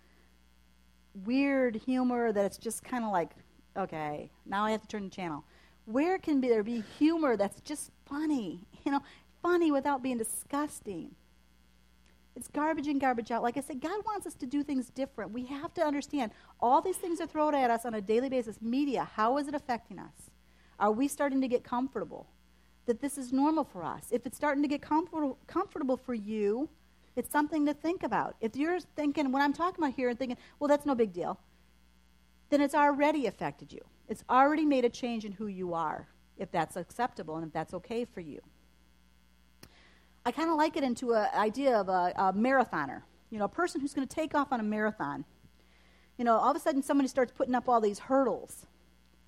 weird 1.25 1.77
humor 1.77 2.33
that 2.33 2.45
it's 2.45 2.59
just 2.59 2.83
kind 2.83 3.05
of 3.05 3.13
like, 3.13 3.31
okay, 3.77 4.31
now 4.45 4.65
I 4.65 4.73
have 4.73 4.83
to 4.83 4.89
turn 4.89 5.05
the 5.05 5.11
channel. 5.11 5.45
Where 5.87 6.19
can 6.19 6.41
be, 6.41 6.49
there 6.49 6.63
be 6.63 6.83
humor 6.99 7.37
that's 7.37 7.61
just 7.61 7.91
funny? 8.07 8.67
You 8.87 8.93
know, 8.93 9.03
funny 9.43 9.73
without 9.73 10.03
being 10.03 10.17
disgusting. 10.17 11.15
It's 12.37 12.49
garbage 12.49 12.87
in, 12.87 12.99
garbage 12.99 13.31
out. 13.33 13.43
Like 13.43 13.57
I 13.57 13.61
said, 13.61 13.81
God 13.81 14.05
wants 14.05 14.27
us 14.27 14.35
to 14.37 14.47
do 14.47 14.63
things 14.63 14.91
different. 14.91 15.33
We 15.33 15.47
have 15.47 15.75
to 15.75 15.83
understand 15.83 16.31
all 16.61 16.81
these 16.81 16.97
things 16.97 17.21
are 17.21 17.27
thrown 17.27 17.55
at 17.55 17.71
us 17.71 17.85
on 17.85 17.95
a 17.95 18.01
daily 18.01 18.29
basis. 18.29 18.63
Media, 18.63 19.09
how 19.15 19.39
is 19.39 19.49
it 19.49 19.55
affecting 19.55 19.99
us? 19.99 20.31
Are 20.79 20.93
we 20.93 21.09
starting 21.09 21.41
to 21.41 21.49
get 21.49 21.65
comfortable? 21.65 22.29
That 22.85 23.01
this 23.01 23.19
is 23.19 23.33
normal 23.33 23.65
for 23.65 23.83
us. 23.83 24.07
If 24.13 24.25
it's 24.27 24.37
starting 24.37 24.63
to 24.63 24.69
get 24.69 24.83
comfort- 24.83 25.37
comfortable 25.49 25.97
for 25.97 26.15
you, 26.15 26.69
it's 27.17 27.33
something 27.33 27.67
to 27.67 27.75
think 27.75 28.05
about. 28.05 28.37
If 28.41 28.55
you're 28.55 28.79
thinking, 28.79 29.33
what 29.33 29.43
I'm 29.43 29.55
talking 29.55 29.83
about 29.83 29.97
here, 29.97 30.11
and 30.11 30.19
thinking, 30.19 30.37
well, 30.61 30.69
that's 30.69 30.87
no 30.87 30.95
big 30.95 31.13
deal, 31.13 31.41
then 32.51 32.61
it's 32.61 32.75
already 32.75 33.27
affected 33.27 33.73
you. 33.73 33.81
It's 34.09 34.23
already 34.31 34.65
made 34.65 34.85
a 34.85 34.91
change 34.91 35.25
in 35.25 35.33
who 35.33 35.49
you 35.49 35.75
are, 35.75 36.07
if 36.39 36.53
that's 36.53 36.77
acceptable 36.77 37.37
and 37.37 37.47
if 37.47 37.53
that's 37.53 37.75
okay 37.75 38.05
for 38.05 38.21
you. 38.21 38.41
I 40.27 40.33
kind 40.33 40.51
of 40.51 40.57
like 40.57 40.77
it 40.77 40.83
into 40.83 41.13
an 41.13 41.29
idea 41.37 41.77
of 41.77 41.89
a, 41.89 42.13
a 42.17 42.33
marathoner, 42.33 43.03
you 43.31 43.39
know, 43.39 43.45
a 43.45 43.49
person 43.49 43.81
who's 43.81 43.95
going 43.95 44.09
to 44.09 44.13
take 44.13 44.35
off 44.35 44.51
on 44.51 44.59
a 44.59 44.65
marathon. 44.65 45.25
You 46.19 46.25
know, 46.25 46.35
all 46.35 46.51
of 46.51 46.57
a 46.57 46.61
sudden 46.61 46.83
somebody 46.83 47.07
starts 47.07 47.31
putting 47.31 47.55
up 47.55 47.69
all 47.69 47.81
these 47.81 48.01
hurdles 48.01 48.67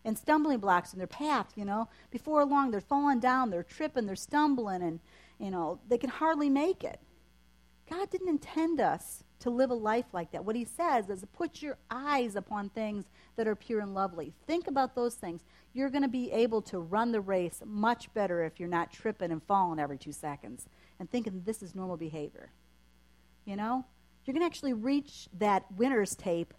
and 0.04 0.18
stumbling 0.18 0.58
blocks 0.58 0.92
in 0.92 0.98
their 0.98 1.06
path, 1.06 1.52
you 1.54 1.64
know. 1.64 1.88
Before 2.10 2.44
long, 2.44 2.72
they're 2.72 2.80
falling 2.80 3.20
down, 3.20 3.50
they're 3.50 3.62
tripping, 3.62 4.06
they're 4.06 4.16
stumbling, 4.16 4.82
and, 4.82 4.98
you 5.38 5.52
know, 5.52 5.78
they 5.88 5.98
can 5.98 6.10
hardly 6.10 6.50
make 6.50 6.82
it. 6.82 6.98
God 7.88 8.10
didn't 8.10 8.28
intend 8.28 8.80
us 8.80 9.22
to 9.38 9.50
live 9.50 9.70
a 9.70 9.74
life 9.74 10.06
like 10.12 10.32
that. 10.32 10.44
What 10.44 10.56
he 10.56 10.64
says 10.64 11.08
is 11.10 11.24
put 11.32 11.62
your 11.62 11.78
eyes 11.92 12.34
upon 12.34 12.70
things 12.70 13.04
that 13.36 13.46
are 13.46 13.54
pure 13.54 13.78
and 13.78 13.94
lovely. 13.94 14.32
Think 14.48 14.66
about 14.66 14.96
those 14.96 15.14
things. 15.14 15.44
You're 15.74 15.90
going 15.90 16.02
to 16.02 16.08
be 16.08 16.32
able 16.32 16.60
to 16.62 16.80
run 16.80 17.12
the 17.12 17.20
race 17.20 17.62
much 17.64 18.12
better 18.14 18.42
if 18.42 18.58
you're 18.58 18.68
not 18.68 18.92
tripping 18.92 19.30
and 19.30 19.40
falling 19.44 19.78
every 19.78 19.96
two 19.96 20.10
seconds 20.10 20.66
and 20.98 21.10
thinking 21.10 21.42
this 21.44 21.62
is 21.62 21.74
normal 21.74 21.96
behavior. 21.96 22.50
You 23.44 23.56
know? 23.56 23.84
You're 24.24 24.34
going 24.34 24.42
to 24.42 24.46
actually 24.46 24.74
reach 24.74 25.28
that 25.38 25.64
winner's 25.72 26.14
tape 26.14 26.52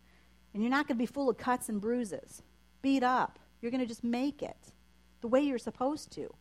and 0.53 0.63
you're 0.63 0.71
not 0.71 0.87
going 0.87 0.97
to 0.97 1.01
be 1.01 1.05
full 1.05 1.29
of 1.29 1.37
cuts 1.37 1.69
and 1.69 1.79
bruises, 1.79 2.41
beat 2.81 3.03
up. 3.03 3.37
You're 3.61 3.71
going 3.71 3.83
to 3.83 3.87
just 3.87 4.03
make 4.03 4.41
it 4.41 4.73
the 5.21 5.27
way 5.27 5.41
you're 5.41 5.59
supposed 5.59 6.11
to. 6.13 6.33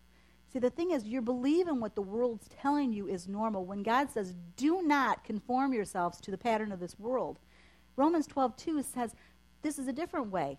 See, 0.50 0.58
the 0.58 0.70
thing 0.70 0.92
is, 0.92 1.04
you're 1.04 1.20
believing 1.20 1.80
what 1.80 1.94
the 1.94 2.02
world's 2.02 2.48
telling 2.48 2.92
you 2.92 3.06
is 3.06 3.28
normal. 3.28 3.66
When 3.66 3.82
God 3.82 4.10
says, 4.10 4.34
do 4.56 4.80
not 4.82 5.24
conform 5.24 5.74
yourselves 5.74 6.20
to 6.22 6.30
the 6.30 6.38
pattern 6.38 6.72
of 6.72 6.80
this 6.80 6.98
world, 6.98 7.38
Romans 7.96 8.26
12, 8.26 8.56
2 8.56 8.82
says, 8.82 9.14
this 9.60 9.78
is 9.78 9.88
a 9.88 9.92
different 9.92 10.30
way 10.30 10.56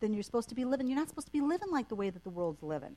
than 0.00 0.12
you're 0.12 0.22
supposed 0.22 0.50
to 0.50 0.54
be 0.54 0.66
living. 0.66 0.86
You're 0.86 0.98
not 0.98 1.08
supposed 1.08 1.28
to 1.28 1.32
be 1.32 1.40
living 1.40 1.70
like 1.70 1.88
the 1.88 1.94
way 1.94 2.10
that 2.10 2.24
the 2.24 2.30
world's 2.30 2.62
living. 2.62 2.96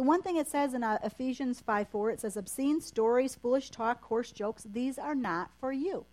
The 0.00 0.06
one 0.06 0.22
thing 0.22 0.38
it 0.38 0.48
says 0.48 0.72
in 0.72 0.82
uh, 0.82 0.98
Ephesians 1.04 1.60
5 1.60 1.88
4, 1.88 2.10
it 2.12 2.20
says, 2.22 2.38
obscene 2.38 2.80
stories, 2.80 3.34
foolish 3.34 3.68
talk, 3.68 4.00
coarse 4.00 4.32
jokes, 4.32 4.62
these 4.72 4.98
are 4.98 5.14
not 5.14 5.50
for 5.60 5.72
you. 5.72 6.06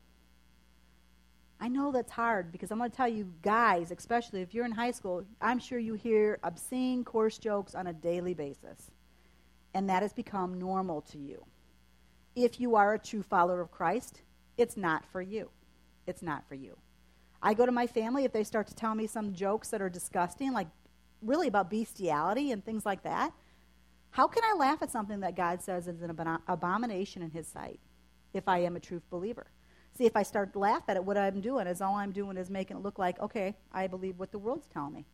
I 1.62 1.70
know 1.70 1.94
that's 1.94 2.12
hard 2.12 2.52
because 2.52 2.70
I'm 2.70 2.80
going 2.80 2.92
to 2.92 2.98
tell 2.98 3.08
you, 3.08 3.32
guys, 3.42 3.90
especially 3.90 4.42
if 4.42 4.54
you're 4.54 4.66
in 4.66 4.74
high 4.74 4.92
school, 4.92 5.24
I'm 5.40 5.58
sure 5.58 5.80
you 5.80 5.94
hear 5.94 6.38
obscene, 6.44 7.06
coarse 7.06 7.38
jokes 7.38 7.76
on 7.76 7.88
a 7.88 7.94
daily 7.94 8.34
basis. 8.34 8.92
And 9.74 9.90
that 9.90 10.02
has 10.02 10.12
become 10.12 10.60
normal 10.60 11.00
to 11.04 11.18
you. 11.18 11.46
If 12.36 12.60
you 12.60 12.76
are 12.76 12.96
a 12.96 13.00
true 13.00 13.24
follower 13.24 13.62
of 13.62 13.72
Christ, 13.72 14.22
it's 14.58 14.76
not 14.76 15.06
for 15.06 15.22
you. 15.22 15.50
It's 16.08 16.22
not 16.22 16.44
for 16.50 16.56
you. 16.56 16.76
I 17.42 17.54
go 17.54 17.66
to 17.66 17.72
my 17.72 17.88
family 17.88 18.26
if 18.26 18.34
they 18.34 18.44
start 18.44 18.68
to 18.68 18.76
tell 18.76 18.96
me 18.96 19.08
some 19.08 19.34
jokes 19.34 19.70
that 19.70 19.82
are 19.82 19.88
disgusting, 19.90 20.52
like 20.52 20.68
really 21.22 21.48
about 21.48 21.70
bestiality 21.70 22.52
and 22.52 22.66
things 22.66 22.86
like 22.86 23.04
that. 23.04 23.32
How 24.18 24.26
can 24.26 24.44
I 24.44 24.56
laugh 24.58 24.82
at 24.82 24.90
something 24.90 25.20
that 25.20 25.36
God 25.36 25.62
says 25.62 25.88
is 25.88 26.02
an 26.02 26.10
abomination 26.48 27.22
in 27.22 27.30
His 27.30 27.48
sight 27.48 27.80
if 28.34 28.48
I 28.48 28.58
am 28.58 28.76
a 28.76 28.80
truth 28.80 29.04
believer? 29.12 29.46
See, 29.96 30.08
if 30.08 30.16
I 30.16 30.24
start 30.24 30.54
to 30.54 30.60
laugh 30.60 30.82
at 30.88 30.98
it, 30.98 31.04
what 31.04 31.20
I'm 31.20 31.40
doing 31.40 31.68
is 31.68 31.82
all 31.82 31.94
I'm 31.94 32.12
doing 32.12 32.36
is 32.36 32.50
making 32.50 32.78
it 32.78 32.84
look 32.84 32.98
like, 32.98 33.20
okay, 33.20 33.56
I 33.72 33.86
believe 33.86 34.18
what 34.18 34.32
the 34.32 34.40
world's 34.40 34.66
telling 34.74 34.96
me, 34.96 35.06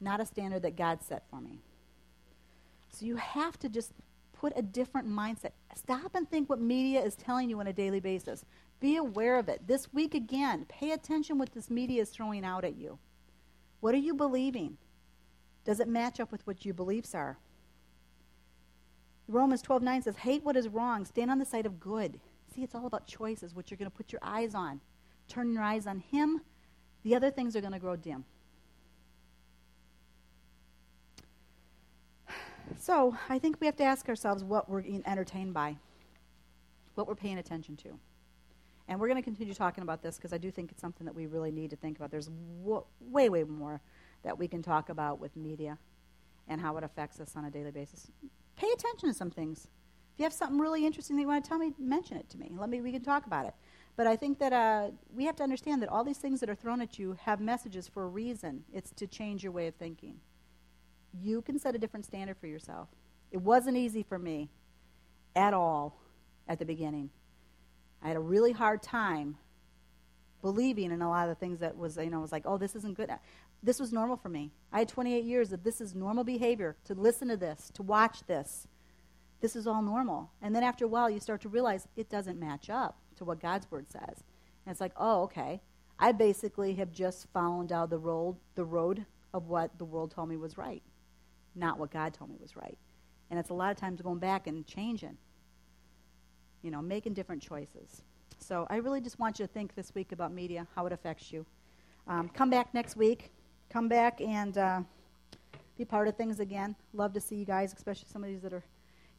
not 0.00 0.22
a 0.22 0.24
standard 0.24 0.62
that 0.62 0.74
God 0.74 1.02
set 1.02 1.24
for 1.28 1.38
me. 1.38 1.60
So 2.88 3.04
you 3.04 3.16
have 3.16 3.58
to 3.58 3.68
just 3.68 3.92
put 4.32 4.54
a 4.56 4.62
different 4.62 5.06
mindset. 5.06 5.50
Stop 5.74 6.14
and 6.14 6.26
think 6.26 6.48
what 6.48 6.62
media 6.62 7.04
is 7.04 7.16
telling 7.16 7.50
you 7.50 7.60
on 7.60 7.66
a 7.66 7.74
daily 7.74 8.00
basis. 8.00 8.46
Be 8.80 8.96
aware 8.96 9.38
of 9.38 9.50
it. 9.50 9.68
This 9.68 9.92
week 9.92 10.14
again, 10.14 10.64
pay 10.66 10.92
attention 10.92 11.36
what 11.36 11.52
this 11.52 11.68
media 11.68 12.00
is 12.00 12.08
throwing 12.08 12.42
out 12.42 12.64
at 12.64 12.76
you. 12.76 12.98
What 13.80 13.94
are 13.94 13.98
you 13.98 14.14
believing? 14.14 14.78
Does 15.66 15.78
it 15.78 15.88
match 15.88 16.20
up 16.20 16.32
with 16.32 16.46
what 16.46 16.64
your 16.64 16.72
beliefs 16.72 17.14
are? 17.14 17.36
Romans 19.26 19.62
12:9 19.62 20.02
says, 20.02 20.16
"Hate 20.16 20.44
what 20.44 20.56
is 20.56 20.68
wrong, 20.68 21.04
stand 21.04 21.30
on 21.30 21.38
the 21.38 21.44
side 21.44 21.66
of 21.66 21.80
good." 21.80 22.20
See, 22.54 22.62
it's 22.62 22.74
all 22.74 22.86
about 22.86 23.06
choices, 23.06 23.54
what 23.54 23.70
you're 23.70 23.78
going 23.78 23.90
to 23.90 23.96
put 23.96 24.12
your 24.12 24.20
eyes 24.22 24.54
on. 24.54 24.80
Turn 25.26 25.52
your 25.52 25.62
eyes 25.62 25.86
on 25.86 25.98
him. 25.98 26.42
The 27.02 27.14
other 27.14 27.30
things 27.30 27.56
are 27.56 27.60
going 27.60 27.72
to 27.72 27.78
grow 27.78 27.96
dim. 27.96 28.24
So, 32.78 33.16
I 33.28 33.38
think 33.38 33.60
we 33.60 33.66
have 33.66 33.76
to 33.76 33.84
ask 33.84 34.08
ourselves 34.08 34.42
what 34.42 34.68
we're 34.68 34.82
entertained 35.04 35.52
by, 35.52 35.76
what 36.94 37.06
we're 37.06 37.14
paying 37.14 37.38
attention 37.38 37.76
to. 37.76 37.98
And 38.88 39.00
we're 39.00 39.08
going 39.08 39.20
to 39.20 39.22
continue 39.22 39.54
talking 39.54 39.82
about 39.82 40.02
this 40.02 40.16
because 40.16 40.32
I 40.32 40.38
do 40.38 40.50
think 40.50 40.70
it's 40.70 40.80
something 40.80 41.04
that 41.06 41.14
we 41.14 41.26
really 41.26 41.50
need 41.50 41.70
to 41.70 41.76
think 41.76 41.96
about. 41.96 42.10
There's 42.10 42.30
way, 42.62 43.28
way 43.28 43.44
more 43.44 43.80
that 44.22 44.38
we 44.38 44.48
can 44.48 44.62
talk 44.62 44.88
about 44.90 45.18
with 45.18 45.36
media 45.36 45.78
and 46.48 46.60
how 46.60 46.76
it 46.76 46.84
affects 46.84 47.20
us 47.20 47.36
on 47.36 47.46
a 47.46 47.50
daily 47.50 47.70
basis. 47.70 48.10
Pay 48.56 48.70
attention 48.72 49.08
to 49.08 49.14
some 49.14 49.30
things. 49.30 49.68
If 50.14 50.20
you 50.20 50.24
have 50.24 50.32
something 50.32 50.58
really 50.58 50.86
interesting 50.86 51.16
that 51.16 51.22
you 51.22 51.28
want 51.28 51.44
to 51.44 51.48
tell 51.48 51.58
me, 51.58 51.72
mention 51.78 52.16
it 52.16 52.28
to 52.30 52.38
me. 52.38 52.52
Let 52.56 52.68
me 52.68 52.80
we 52.80 52.92
can 52.92 53.02
talk 53.02 53.26
about 53.26 53.46
it. 53.46 53.54
But 53.96 54.06
I 54.06 54.16
think 54.16 54.38
that 54.38 54.52
uh, 54.52 54.90
we 55.14 55.24
have 55.24 55.36
to 55.36 55.42
understand 55.42 55.82
that 55.82 55.88
all 55.88 56.04
these 56.04 56.18
things 56.18 56.40
that 56.40 56.50
are 56.50 56.54
thrown 56.54 56.80
at 56.80 56.98
you 56.98 57.16
have 57.22 57.40
messages 57.40 57.88
for 57.88 58.04
a 58.04 58.08
reason. 58.08 58.64
It's 58.72 58.90
to 58.92 59.06
change 59.06 59.42
your 59.42 59.52
way 59.52 59.66
of 59.66 59.74
thinking. 59.74 60.16
You 61.20 61.42
can 61.42 61.58
set 61.58 61.74
a 61.74 61.78
different 61.78 62.04
standard 62.04 62.36
for 62.36 62.46
yourself. 62.46 62.88
It 63.30 63.38
wasn't 63.38 63.76
easy 63.76 64.02
for 64.02 64.18
me 64.18 64.50
at 65.36 65.54
all 65.54 66.00
at 66.48 66.58
the 66.58 66.64
beginning. 66.64 67.10
I 68.02 68.08
had 68.08 68.16
a 68.16 68.20
really 68.20 68.52
hard 68.52 68.82
time 68.82 69.36
believing 70.42 70.92
in 70.92 71.00
a 71.00 71.08
lot 71.08 71.28
of 71.28 71.30
the 71.30 71.40
things 71.40 71.60
that 71.60 71.76
was, 71.76 71.96
you 71.96 72.10
know, 72.10 72.20
was 72.20 72.32
like, 72.32 72.42
oh, 72.44 72.58
this 72.58 72.76
isn't 72.76 72.96
good. 72.96 73.10
This 73.64 73.80
was 73.80 73.92
normal 73.92 74.16
for 74.16 74.28
me. 74.28 74.52
I 74.72 74.78
had 74.78 74.88
28 74.88 75.24
years 75.24 75.52
of 75.52 75.64
this 75.64 75.80
is 75.80 75.94
normal 75.94 76.22
behavior 76.22 76.76
to 76.84 76.94
listen 76.94 77.28
to 77.28 77.36
this, 77.36 77.70
to 77.74 77.82
watch 77.82 78.24
this. 78.26 78.68
This 79.40 79.56
is 79.56 79.66
all 79.66 79.82
normal. 79.82 80.30
And 80.40 80.54
then 80.54 80.62
after 80.62 80.84
a 80.84 80.88
while, 80.88 81.10
you 81.10 81.18
start 81.18 81.40
to 81.40 81.48
realize 81.48 81.88
it 81.96 82.08
doesn't 82.08 82.38
match 82.38 82.70
up 82.70 82.98
to 83.16 83.24
what 83.24 83.40
God's 83.40 83.68
word 83.70 83.90
says. 83.90 84.22
And 84.64 84.72
it's 84.72 84.80
like, 84.80 84.92
oh, 84.96 85.22
okay. 85.22 85.60
I 85.98 86.12
basically 86.12 86.74
have 86.74 86.92
just 86.92 87.26
followed 87.32 87.68
down 87.68 87.88
the 87.88 87.98
road, 87.98 88.36
the 88.54 88.64
road 88.64 89.04
of 89.32 89.48
what 89.48 89.78
the 89.78 89.84
world 89.84 90.12
told 90.12 90.28
me 90.28 90.36
was 90.36 90.56
right, 90.56 90.82
not 91.56 91.78
what 91.78 91.90
God 91.90 92.14
told 92.14 92.30
me 92.30 92.36
was 92.40 92.56
right. 92.56 92.78
And 93.30 93.38
it's 93.40 93.50
a 93.50 93.54
lot 93.54 93.70
of 93.70 93.78
times 93.78 94.00
going 94.00 94.18
back 94.18 94.46
and 94.46 94.66
changing 94.66 95.16
you 96.64 96.70
know, 96.70 96.80
making 96.80 97.12
different 97.12 97.42
choices. 97.42 98.02
So 98.40 98.66
I 98.70 98.76
really 98.76 99.00
just 99.00 99.20
want 99.20 99.38
you 99.38 99.46
to 99.46 99.52
think 99.52 99.74
this 99.74 99.94
week 99.94 100.12
about 100.12 100.32
media, 100.32 100.66
how 100.74 100.86
it 100.86 100.92
affects 100.92 101.30
you. 101.30 101.44
Um, 102.08 102.30
come 102.30 102.50
back 102.50 102.72
next 102.72 102.96
week. 102.96 103.30
Come 103.74 103.88
back 103.88 104.20
and 104.20 104.56
uh, 104.56 104.82
be 105.76 105.84
part 105.84 106.06
of 106.06 106.16
things 106.16 106.38
again. 106.38 106.76
Love 106.92 107.12
to 107.12 107.20
see 107.20 107.34
you 107.34 107.44
guys, 107.44 107.74
especially 107.76 108.06
some 108.08 108.22
of 108.22 108.30
these 108.30 108.40
that 108.42 108.52
are 108.52 108.62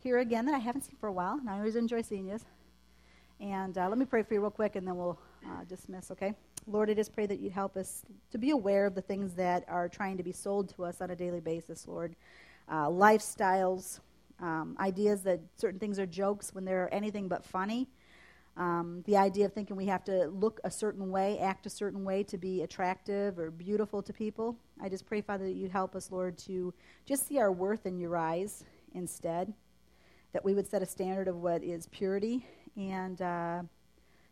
here 0.01 0.19
again 0.19 0.45
that 0.45 0.55
I 0.55 0.59
haven't 0.59 0.83
seen 0.83 0.95
for 0.97 1.07
a 1.07 1.11
while. 1.11 1.37
And 1.37 1.49
I 1.49 1.57
always 1.57 1.75
enjoy 1.75 2.01
seeing 2.01 2.29
you. 2.29 2.37
And 3.41 3.77
uh, 3.77 3.89
let 3.89 3.97
me 3.97 4.05
pray 4.05 4.23
for 4.23 4.33
you 4.33 4.39
real 4.39 4.49
quick, 4.49 4.77
and 4.77 4.87
then 4.87 4.95
we'll 4.95 5.19
uh, 5.45 5.65
dismiss, 5.67 6.09
okay? 6.09 6.33
Lord, 6.67 6.89
I 6.89 6.93
just 6.93 7.13
pray 7.13 7.25
that 7.25 7.41
you'd 7.41 7.51
help 7.51 7.75
us 7.75 8.05
to 8.31 8.37
be 8.37 8.51
aware 8.51 8.85
of 8.85 8.95
the 8.95 9.01
things 9.01 9.33
that 9.33 9.65
are 9.67 9.89
trying 9.89 10.15
to 10.15 10.23
be 10.23 10.31
sold 10.31 10.73
to 10.77 10.85
us 10.85 11.01
on 11.01 11.09
a 11.09 11.17
daily 11.17 11.41
basis, 11.41 11.85
Lord. 11.85 12.15
Uh, 12.69 12.87
lifestyles, 12.87 13.99
um, 14.39 14.77
ideas 14.79 15.21
that 15.23 15.41
certain 15.57 15.81
things 15.81 15.99
are 15.99 16.05
jokes 16.05 16.55
when 16.55 16.63
they're 16.63 16.87
anything 16.93 17.27
but 17.27 17.43
funny. 17.43 17.89
Um, 18.57 19.03
the 19.05 19.17
idea 19.17 19.45
of 19.45 19.53
thinking 19.53 19.75
we 19.75 19.87
have 19.87 20.05
to 20.05 20.27
look 20.27 20.61
a 20.63 20.71
certain 20.71 21.11
way, 21.11 21.39
act 21.39 21.65
a 21.65 21.69
certain 21.69 22.05
way 22.05 22.23
to 22.23 22.37
be 22.37 22.61
attractive 22.61 23.37
or 23.37 23.51
beautiful 23.51 24.01
to 24.01 24.13
people. 24.13 24.57
I 24.81 24.87
just 24.87 25.05
pray, 25.05 25.21
Father, 25.21 25.45
that 25.45 25.55
you'd 25.55 25.71
help 25.71 25.93
us, 25.93 26.09
Lord, 26.09 26.37
to 26.39 26.73
just 27.05 27.27
see 27.27 27.37
our 27.37 27.51
worth 27.51 27.85
in 27.85 27.99
your 27.99 28.15
eyes 28.15 28.63
instead. 28.93 29.53
That 30.31 30.45
we 30.45 30.53
would 30.53 30.67
set 30.67 30.81
a 30.81 30.85
standard 30.85 31.27
of 31.27 31.35
what 31.37 31.63
is 31.63 31.87
purity 31.87 32.45
and 32.77 33.21
uh, 33.21 33.61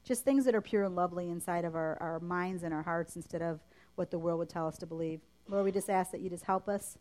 just 0.05 0.23
things 0.23 0.45
that 0.45 0.55
are 0.55 0.61
pure 0.61 0.83
and 0.83 0.95
lovely 0.95 1.29
inside 1.29 1.65
of 1.65 1.75
our, 1.75 1.97
our 2.01 2.19
minds 2.19 2.63
and 2.63 2.73
our 2.73 2.83
hearts 2.83 3.15
instead 3.15 3.41
of 3.41 3.59
what 3.95 4.09
the 4.09 4.19
world 4.19 4.39
would 4.39 4.49
tell 4.49 4.67
us 4.67 4.77
to 4.77 4.85
believe. 4.85 5.21
Lord, 5.49 5.65
we 5.65 5.71
just 5.71 5.89
ask 5.89 6.11
that 6.11 6.21
you 6.21 6.29
just 6.29 6.45
help 6.45 6.67
us 6.69 6.97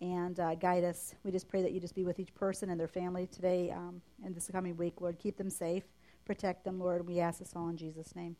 and 0.00 0.38
uh, 0.40 0.54
guide 0.56 0.84
us. 0.84 1.14
We 1.24 1.30
just 1.30 1.48
pray 1.48 1.62
that 1.62 1.72
you 1.72 1.80
just 1.80 1.94
be 1.94 2.04
with 2.04 2.18
each 2.18 2.34
person 2.34 2.70
and 2.70 2.78
their 2.78 2.88
family 2.88 3.26
today 3.26 3.70
um, 3.70 4.00
and 4.24 4.34
this 4.34 4.50
coming 4.52 4.76
week, 4.76 5.00
Lord. 5.00 5.18
Keep 5.18 5.36
them 5.36 5.50
safe, 5.50 5.84
protect 6.24 6.64
them, 6.64 6.78
Lord. 6.80 7.06
We 7.06 7.20
ask 7.20 7.38
this 7.38 7.52
all 7.54 7.68
in 7.68 7.76
Jesus' 7.76 8.14
name. 8.16 8.36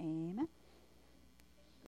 Amen. 0.00 0.48